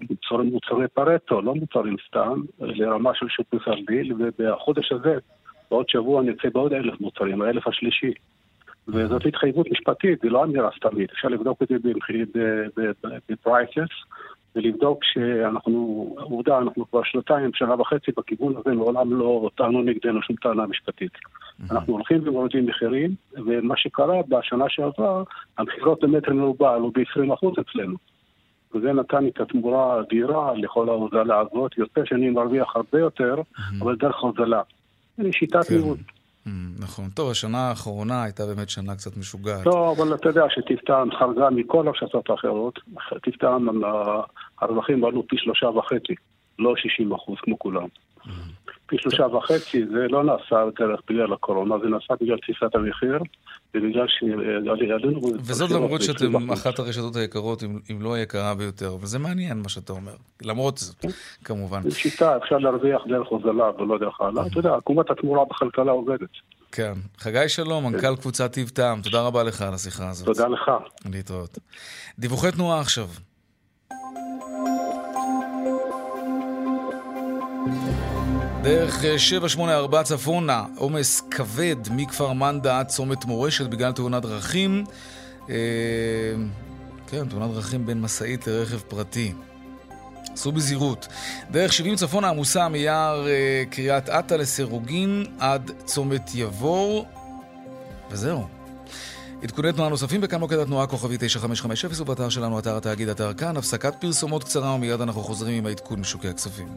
[0.09, 5.17] מוצרים, מוצרי פרטו, לא מוצרים סתם, לרמה של שוק מסרביל, ובחודש הזה,
[5.71, 8.13] בעוד שבוע נצא בעוד אלף מוצרים, האלף השלישי.
[8.87, 11.75] וזאת התחייבות משפטית, זה לא אמירה סתמית, אפשר לבדוק את זה
[13.29, 13.93] בפרייסס,
[14.57, 20.35] ולבדוק שאנחנו, עובדה, אנחנו כבר שנתיים, שנה וחצי בכיוון הזה, מעולם לא טענו נגדנו שום
[20.35, 21.11] טענה משפטית.
[21.71, 25.23] אנחנו הולכים ומורידים מחירים, ומה שקרה בשנה שעברה,
[25.57, 27.95] המחירות למטר מרובע עלו ב-20% אצלנו.
[28.75, 33.35] וזה נתן את התמורה האדירה לכל ההוזלה הזאת, יוצא שאני מרוויח הרבה יותר,
[33.81, 34.61] אבל דרך הוזלה.
[35.17, 35.75] זה שיטת כן.
[35.75, 35.97] ניהול.
[36.79, 37.09] נכון.
[37.09, 39.63] טוב, השנה האחרונה הייתה באמת שנה קצת משוגעת.
[39.63, 42.79] טוב, אבל אתה יודע שטיפטן חרגה מכל הרשתות האחרות.
[43.23, 43.65] טיפטן,
[44.61, 46.15] הרווחים עלו פי שלושה וחצי,
[46.59, 47.87] לא 60 אחוז כמו כולם.
[48.89, 53.19] פי שלושה וחצי זה לא נעשה דרך בגלל הקורונה, זה נעשה בגלל תפיסת המחיר,
[53.75, 55.21] ובגלל שעלינו...
[55.39, 60.11] וזאת למרות שאתם אחת הרשתות היקרות, אם לא היקרה ביותר, וזה מעניין מה שאתה אומר,
[60.41, 61.05] למרות זאת.
[61.43, 61.81] כמובן.
[61.81, 66.29] זו שיטה, אפשר להרוויח דרך הוזלה ולא דרך העלה, אתה יודע, עקומת התמורה בכלכלה עובדת.
[66.71, 66.93] כן.
[67.17, 67.95] חגי שלום, כן.
[67.95, 70.25] מנכ"ל קבוצת טיב טעם, תודה רבה לך על השיחה הזאת.
[70.25, 70.71] תודה לך.
[71.11, 71.57] להתראות.
[72.19, 73.07] דיווחי תנועה עכשיו.
[78.67, 84.83] דרך 784 אה, צפונה, עומס כבד מכפר מנדה עד צומת מורשת בגלל תאונת דרכים.
[85.49, 85.55] אה,
[87.07, 89.33] כן, תאונת דרכים בין משאית לרכב פרטי.
[90.33, 91.07] עשו בזהירות.
[91.51, 97.05] דרך 70 צפונה עמוסה מיער אה, קריית אתא לסירוגין עד צומת יבור.
[98.11, 98.47] וזהו.
[99.43, 103.57] עדכוני תנועה נוספים בכאן מוקד התנועה כוכבי 9550 ובאתר שלנו, אתר התאגיד, אתר כאן.
[103.57, 106.67] הפסקת פרסומות קצרה ומיד אנחנו חוזרים עם העדכון משוקי הכספים.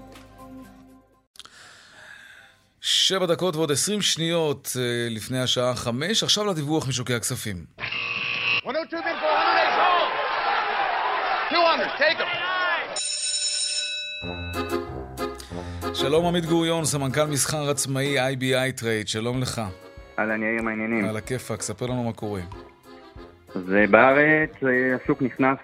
[2.80, 7.56] שבע דקות ועוד עשרים שניות אה, לפני השעה חמש, עכשיו לדיווח משוקי הכספים.
[15.94, 19.60] שלום עמית גוריון, סמנכ"ל מסחר עצמאי IBI Trade, שלום לך.
[20.18, 21.04] אהלן יאיר, מה העניינים?
[21.04, 22.40] על הכיפאק, ספר לנו מה קורה.
[23.54, 25.58] אז בארץ אה, השוק נכנס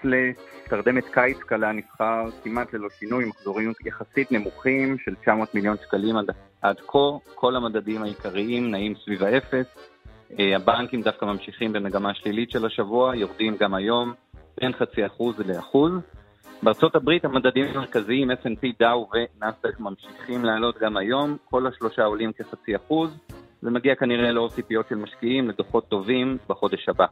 [0.67, 6.25] לתרדמת קיץ קלה, נסחר כמעט ללא שינוי, מחזוריות יחסית נמוכים של 900 מיליון שקלים עד,
[6.61, 6.97] עד כה,
[7.35, 9.65] כל המדדים העיקריים נעים סביב האפס.
[10.39, 14.13] אה, הבנקים דווקא ממשיכים במגמה שלילית של השבוע, יורדים גם היום
[14.61, 15.91] בין חצי אחוז לאחוז.
[16.63, 22.75] בארצות הברית המדדים המרכזיים S&P, דאו ונאסד"ק ממשיכים לעלות גם היום, כל השלושה עולים כחצי
[22.75, 23.17] אחוז.
[23.61, 27.05] זה מגיע כנראה לאור ציפיות של משקיעים לדוחות טובים בחודש הבא.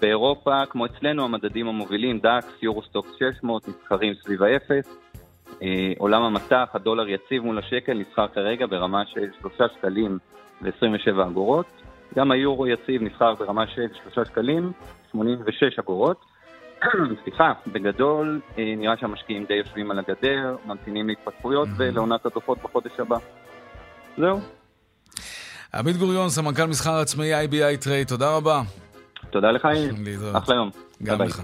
[0.00, 4.96] באירופה, כמו אצלנו, המדדים המובילים, דאקס, יורוסטוקס 600, נסחרים סביב האפס.
[5.62, 10.18] אה, עולם המטח, הדולר יציב מול השקל, נסחר כרגע ברמה של 3 שקלים
[10.62, 11.66] ו-27 אגורות.
[12.14, 14.72] גם היורו יציב נסחר ברמה של 3 שקלים,
[15.12, 16.24] 86 אגורות.
[17.24, 23.16] סליחה, בגדול אה, נראה שהמשקיעים די יושבים על הגדר, ממתינים להתפתחויות ולעונת הדוחות בחודש הבא.
[24.18, 24.40] זהו.
[25.74, 28.62] עמית גוריון, סמנכ"ל מסחר עצמאי IBI Trade, תודה רבה.
[29.30, 29.68] תודה לך,
[30.32, 30.70] אחלה יום.
[31.02, 31.42] גם לך.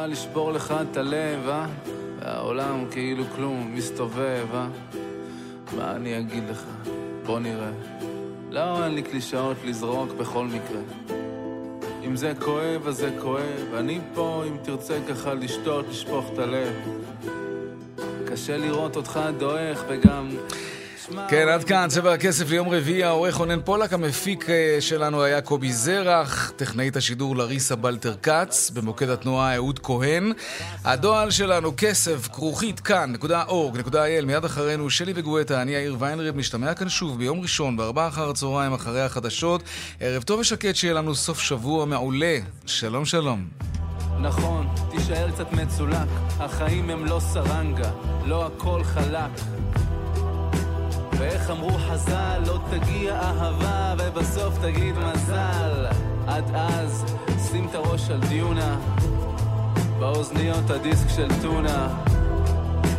[0.00, 1.66] תקופה לשבור לך את הלב, אה?
[2.20, 4.66] והעולם כאילו כלום מסתובב, אה?
[5.76, 6.64] מה אני אגיד לך?
[7.26, 7.70] בוא נראה.
[8.50, 10.80] לא, אין לי קלישאות לזרוק בכל מקרה.
[12.04, 13.74] אם זה כואב, אז זה כואב.
[13.74, 16.72] אני פה, אם תרצה ככה לשתות, לשפוך את הלב.
[18.26, 20.28] קשה לראות אותך דועך, וגם
[21.28, 25.72] כן, עד כאן צבע הכסף ליום רביעי, העורך רונן פולק, המפיק אה, שלנו היה קובי
[25.72, 30.32] זרח, טכנאית השידור לריסה בלטר כץ, במוקד התנועה אהוד כהן.
[30.84, 37.18] הדואל שלנו כסף, כרוכית, כאן.org.il, מיד אחרינו שלי וגואטה, אני יאיר ויינרב, נשתמע כאן שוב
[37.18, 39.62] ביום ראשון, בארבעה אחר הצהריים, אחרי החדשות.
[40.00, 42.38] ערב טוב ושקט שיהיה לנו סוף שבוע מעולה.
[42.66, 43.48] שלום שלום.
[44.20, 46.08] נכון, תישאר קצת מצולק,
[46.38, 47.90] החיים הם לא סרנגה,
[48.26, 49.30] לא הכל חלק.
[51.20, 55.86] ואיך אמרו חז"ל, לא תגיע אהבה ובסוף תגיד מזל.
[56.26, 57.04] עד אז,
[57.50, 58.76] שים את הראש על דיונה,
[59.98, 61.88] באוזניות הדיסק של טונה.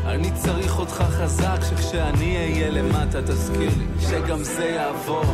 [0.06, 5.26] אני צריך אותך חזק, שכשאני אהיה למטה תזכיר לי שגם זה יעבור.